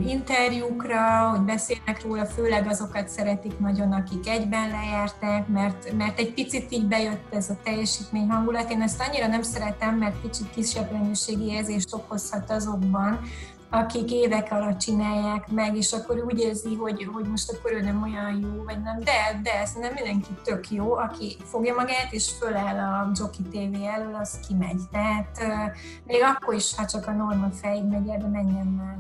interjúkra, 0.07 1.29
hogy 1.31 1.41
beszélnek 1.41 2.03
róla, 2.03 2.27
főleg 2.27 2.67
azokat 2.69 3.09
szeretik 3.09 3.59
nagyon, 3.59 3.93
akik 3.93 4.29
egyben 4.29 4.69
lejárták, 4.71 5.49
mert, 5.49 5.93
mert 5.97 6.19
egy 6.19 6.33
picit 6.33 6.73
így 6.73 6.87
bejött 6.87 7.35
ez 7.35 7.51
a 7.51 7.57
teljesítmény 7.65 8.29
hangulat. 8.29 8.71
Én 8.71 8.83
ezt 8.83 9.05
annyira 9.09 9.27
nem 9.27 9.43
szeretem, 9.43 9.95
mert 9.95 10.21
kicsit 10.23 10.51
kisebb 10.55 10.93
minőségi 10.93 11.47
érzést 11.47 11.95
okozhat 11.95 12.51
azokban, 12.51 13.21
akik 13.71 14.11
évek 14.11 14.53
alatt 14.53 14.79
csinálják 14.79 15.51
meg, 15.51 15.77
és 15.77 15.93
akkor 15.93 16.25
úgy 16.25 16.39
érzi, 16.39 16.75
hogy, 16.75 17.09
hogy 17.13 17.25
most 17.25 17.53
akkor 17.53 17.73
ő 17.73 17.81
nem 17.81 18.03
olyan 18.03 18.41
jó, 18.41 18.65
vagy 18.65 18.83
nem, 18.83 18.99
de, 18.99 19.41
de 19.43 19.61
ez 19.61 19.73
nem 19.73 19.93
mindenki 19.93 20.31
tök 20.45 20.71
jó, 20.71 20.95
aki 20.95 21.37
fogja 21.45 21.75
magát, 21.75 22.13
és 22.13 22.31
föláll 22.39 22.79
a 22.79 23.11
Jockey 23.15 23.43
TV 23.43 23.83
elől, 23.83 24.15
az 24.15 24.41
kimegy. 24.49 24.81
Tehát 24.93 25.39
még 26.05 26.23
akkor 26.23 26.55
is, 26.55 26.75
ha 26.75 26.87
csak 26.87 27.07
a 27.07 27.13
norma 27.13 27.51
fejig 27.51 27.85
megy, 27.85 28.05
de 28.05 28.27
menjen 28.27 28.67
már. 28.67 28.97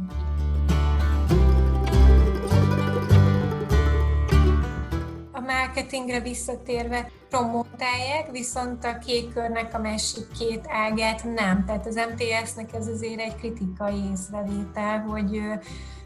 Marketingre 5.46 6.20
visszatérve 6.20 7.10
promotálják, 7.28 8.30
viszont 8.30 8.84
a 8.84 8.98
kék 8.98 9.32
körnek 9.32 9.74
a 9.74 9.78
másik 9.78 10.24
két 10.38 10.64
ágát 10.68 11.24
nem. 11.24 11.64
Tehát 11.66 11.86
az 11.86 12.00
MTS-nek 12.10 12.74
ez 12.74 12.86
azért 12.86 13.20
egy 13.20 13.36
kritikai 13.36 14.10
észrevétel, 14.12 15.00
hogy 15.00 15.40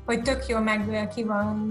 hogy 0.04 0.22
tök 0.22 0.46
jól 0.46 0.60
meg 0.60 1.08
ki 1.14 1.24
van 1.24 1.70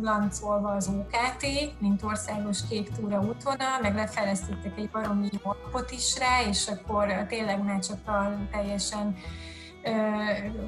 glancolva 0.00 0.68
az 0.68 0.88
OKT, 0.88 1.46
mint 1.78 2.02
országos 2.02 2.58
kék 2.68 2.90
túra 2.90 3.20
útvonal, 3.20 3.80
meg 3.82 3.94
lefejlesztettek 3.94 4.78
egy 4.78 4.90
baromi 4.90 5.28
alapot 5.42 5.90
is 5.90 6.18
rá, 6.18 6.48
és 6.48 6.68
akkor 6.68 7.26
tényleg 7.28 7.64
már 7.64 7.78
csak 7.78 8.08
a 8.08 8.38
teljesen 8.50 9.16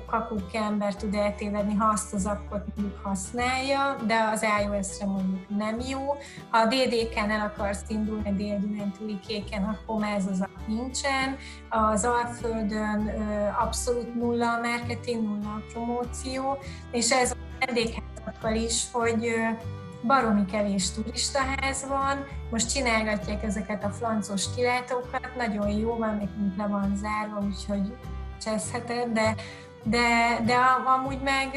kakuk 0.07 0.55
ember 0.55 0.97
tud 0.97 1.15
eltévedni, 1.15 1.75
ha 1.75 1.89
azt 1.89 2.15
az 2.15 2.27
appot 2.27 2.65
mondjuk 2.77 3.01
használja, 3.03 3.97
de 4.07 4.15
az 4.33 4.47
iOS-re 4.63 5.07
mondjuk 5.07 5.49
nem 5.49 5.81
jó. 5.89 6.17
Ha 6.51 6.59
a 6.59 6.67
DDK-n 6.67 7.31
el 7.31 7.53
akarsz 7.55 7.85
indulni 7.89 8.29
a 8.29 8.33
dél 8.33 9.21
kéken, 9.27 9.65
akkor 9.65 10.01
már 10.01 10.17
ez 10.17 10.27
az 10.27 10.41
app 10.41 10.67
nincsen. 10.67 11.37
Az 11.69 12.05
Alföldön 12.05 13.13
abszolút 13.61 14.15
nulla 14.15 14.53
a 14.53 14.61
marketing, 14.61 15.23
nulla 15.23 15.49
a 15.49 15.63
promóció, 15.73 16.59
és 16.91 17.13
ez 17.13 17.31
a 17.31 17.37
vendégházakkal 17.67 18.55
is, 18.55 18.85
hogy 18.93 19.35
baromi 20.03 20.45
kevés 20.45 20.91
turistaház 20.91 21.87
van, 21.89 22.27
most 22.51 22.73
csinálgatják 22.73 23.43
ezeket 23.43 23.85
a 23.85 23.91
flancos 23.91 24.55
kilátókat, 24.55 25.29
nagyon 25.37 25.69
jó 25.69 25.97
van, 25.97 26.15
még 26.15 26.29
le 26.57 26.67
van 26.67 26.97
zárva, 26.97 27.47
úgyhogy 27.47 27.97
cseszheted, 28.45 29.13
de, 29.13 29.35
de, 29.83 30.41
de 30.45 30.55
amúgy 30.97 31.21
meg 31.23 31.49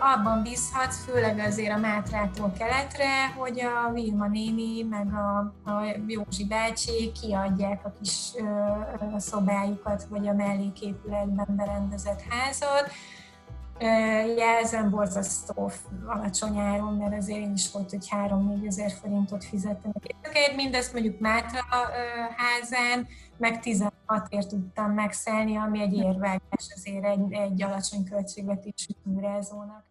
abban 0.00 0.42
bízhatsz, 0.42 1.04
főleg 1.04 1.38
azért 1.38 1.72
a 1.72 1.78
Mátrától 1.78 2.52
keletre, 2.58 3.26
hogy 3.36 3.60
a 3.60 3.92
Vilma 3.92 4.26
néni 4.26 4.82
meg 4.82 5.14
a, 5.14 5.38
a 5.70 5.82
Józsi 6.06 6.44
bácsi 6.44 7.12
kiadják 7.20 7.84
a 7.84 7.92
kis 8.00 8.30
ö, 8.36 9.18
szobájukat, 9.18 10.06
vagy 10.08 10.28
a 10.28 10.32
melléképületben 10.32 11.54
berendezett 11.56 12.22
házat, 12.28 12.90
Jelzem 14.36 14.90
borzasztó 14.90 15.70
alacsony 16.06 16.58
áron, 16.58 16.94
mert 16.94 17.16
azért 17.16 17.38
én 17.38 17.52
is 17.52 17.70
volt, 17.72 17.90
hogy 17.90 18.06
3-4 18.10 18.66
ezer 18.66 18.90
forintot 19.00 19.44
fizettem. 19.44 19.92
Mindezt 20.56 20.92
mondjuk 20.92 21.20
Mátra 21.20 21.60
házán, 22.36 23.06
meg 23.36 23.60
16ért 23.62 24.48
tudtam 24.48 24.92
megszelni, 24.92 25.56
ami 25.56 25.80
egy 25.80 25.94
érvágás 25.94 26.66
azért 26.74 27.04
egy, 27.04 27.32
egy 27.32 27.62
alacsony 27.62 28.04
költségvetésű 28.04 28.92
túrázónak. 29.04 29.84